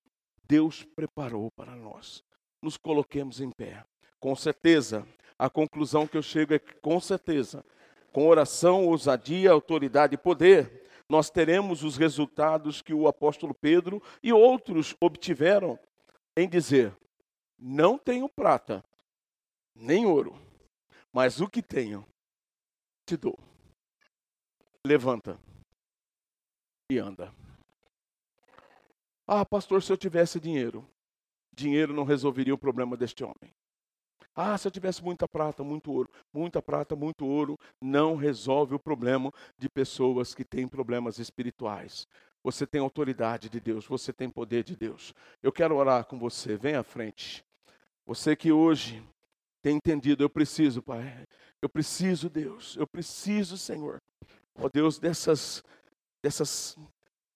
Deus 0.46 0.84
preparou 0.94 1.50
para 1.56 1.74
nós. 1.74 2.22
Nos 2.62 2.76
coloquemos 2.76 3.40
em 3.40 3.50
pé. 3.50 3.82
Com 4.20 4.36
certeza, 4.36 5.08
a 5.38 5.48
conclusão 5.48 6.06
que 6.06 6.18
eu 6.18 6.22
chego 6.22 6.52
é 6.52 6.58
que, 6.58 6.74
com 6.82 7.00
certeza, 7.00 7.64
com 8.12 8.28
oração, 8.28 8.86
ousadia, 8.86 9.50
autoridade 9.50 10.16
e 10.16 10.18
poder, 10.18 10.86
nós 11.08 11.30
teremos 11.30 11.82
os 11.82 11.96
resultados 11.96 12.82
que 12.82 12.92
o 12.92 13.08
apóstolo 13.08 13.54
Pedro 13.54 14.02
e 14.22 14.34
outros 14.34 14.94
obtiveram 15.00 15.78
em 16.36 16.46
dizer: 16.46 16.94
Não 17.58 17.96
tenho 17.96 18.28
prata, 18.28 18.84
nem 19.74 20.04
ouro, 20.04 20.38
mas 21.10 21.40
o 21.40 21.48
que 21.48 21.62
tenho, 21.62 22.06
te 23.06 23.16
dou. 23.16 23.38
Levanta 24.86 25.40
e 26.92 26.98
anda. 26.98 27.32
Ah, 29.26 29.44
pastor, 29.44 29.82
se 29.82 29.90
eu 29.90 29.96
tivesse 29.96 30.38
dinheiro, 30.38 30.86
dinheiro 31.54 31.94
não 31.94 32.04
resolveria 32.04 32.54
o 32.54 32.58
problema 32.58 32.96
deste 32.96 33.24
homem. 33.24 33.54
Ah, 34.34 34.58
se 34.58 34.66
eu 34.66 34.72
tivesse 34.72 35.02
muita 35.02 35.28
prata, 35.28 35.62
muito 35.62 35.92
ouro, 35.92 36.10
muita 36.32 36.60
prata, 36.60 36.96
muito 36.96 37.24
ouro, 37.24 37.58
não 37.80 38.16
resolve 38.16 38.74
o 38.74 38.78
problema 38.78 39.32
de 39.56 39.68
pessoas 39.68 40.34
que 40.34 40.44
têm 40.44 40.66
problemas 40.66 41.18
espirituais. 41.18 42.06
Você 42.42 42.66
tem 42.66 42.80
autoridade 42.80 43.48
de 43.48 43.60
Deus, 43.60 43.86
você 43.86 44.12
tem 44.12 44.28
poder 44.28 44.64
de 44.64 44.76
Deus. 44.76 45.14
Eu 45.42 45.52
quero 45.52 45.76
orar 45.76 46.04
com 46.04 46.18
você, 46.18 46.56
vem 46.56 46.74
à 46.74 46.82
frente. 46.82 47.44
Você 48.04 48.36
que 48.36 48.52
hoje 48.52 49.02
tem 49.62 49.76
entendido, 49.76 50.22
eu 50.22 50.28
preciso, 50.28 50.82
Pai, 50.82 51.24
eu 51.62 51.68
preciso, 51.68 52.28
Deus, 52.28 52.76
eu 52.76 52.86
preciso, 52.86 53.56
Senhor, 53.56 54.02
ó 54.56 54.68
Deus, 54.68 54.98
dessas, 54.98 55.64
dessas 56.22 56.76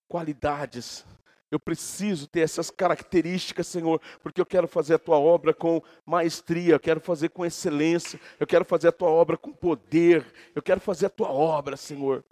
qualidades 0.07 1.07
eu 1.51 1.59
preciso 1.59 2.26
ter 2.26 2.40
essas 2.40 2.70
características, 2.70 3.66
Senhor, 3.66 4.01
porque 4.22 4.40
eu 4.40 4.46
quero 4.46 4.68
fazer 4.68 4.94
a 4.94 4.99
tua 4.99 5.18
obra 5.18 5.55
com 5.55 5.82
maestria, 6.05 6.74
eu 6.74 6.80
quero 6.80 7.01
fazer 7.01 7.30
com 7.30 7.44
excelência, 7.44 8.20
eu 8.38 8.46
quero 8.46 8.64
fazer 8.64 8.88
a 8.88 8.92
tua 8.92 9.09
obra 9.09 9.36
com 9.36 9.53
poder, 9.53 10.26
eu 10.55 10.62
quero 10.62 10.80
fazer 10.80 11.07
a 11.07 11.11
tua 11.11 11.30
obra, 11.30 11.76
Senhor. 11.76 12.22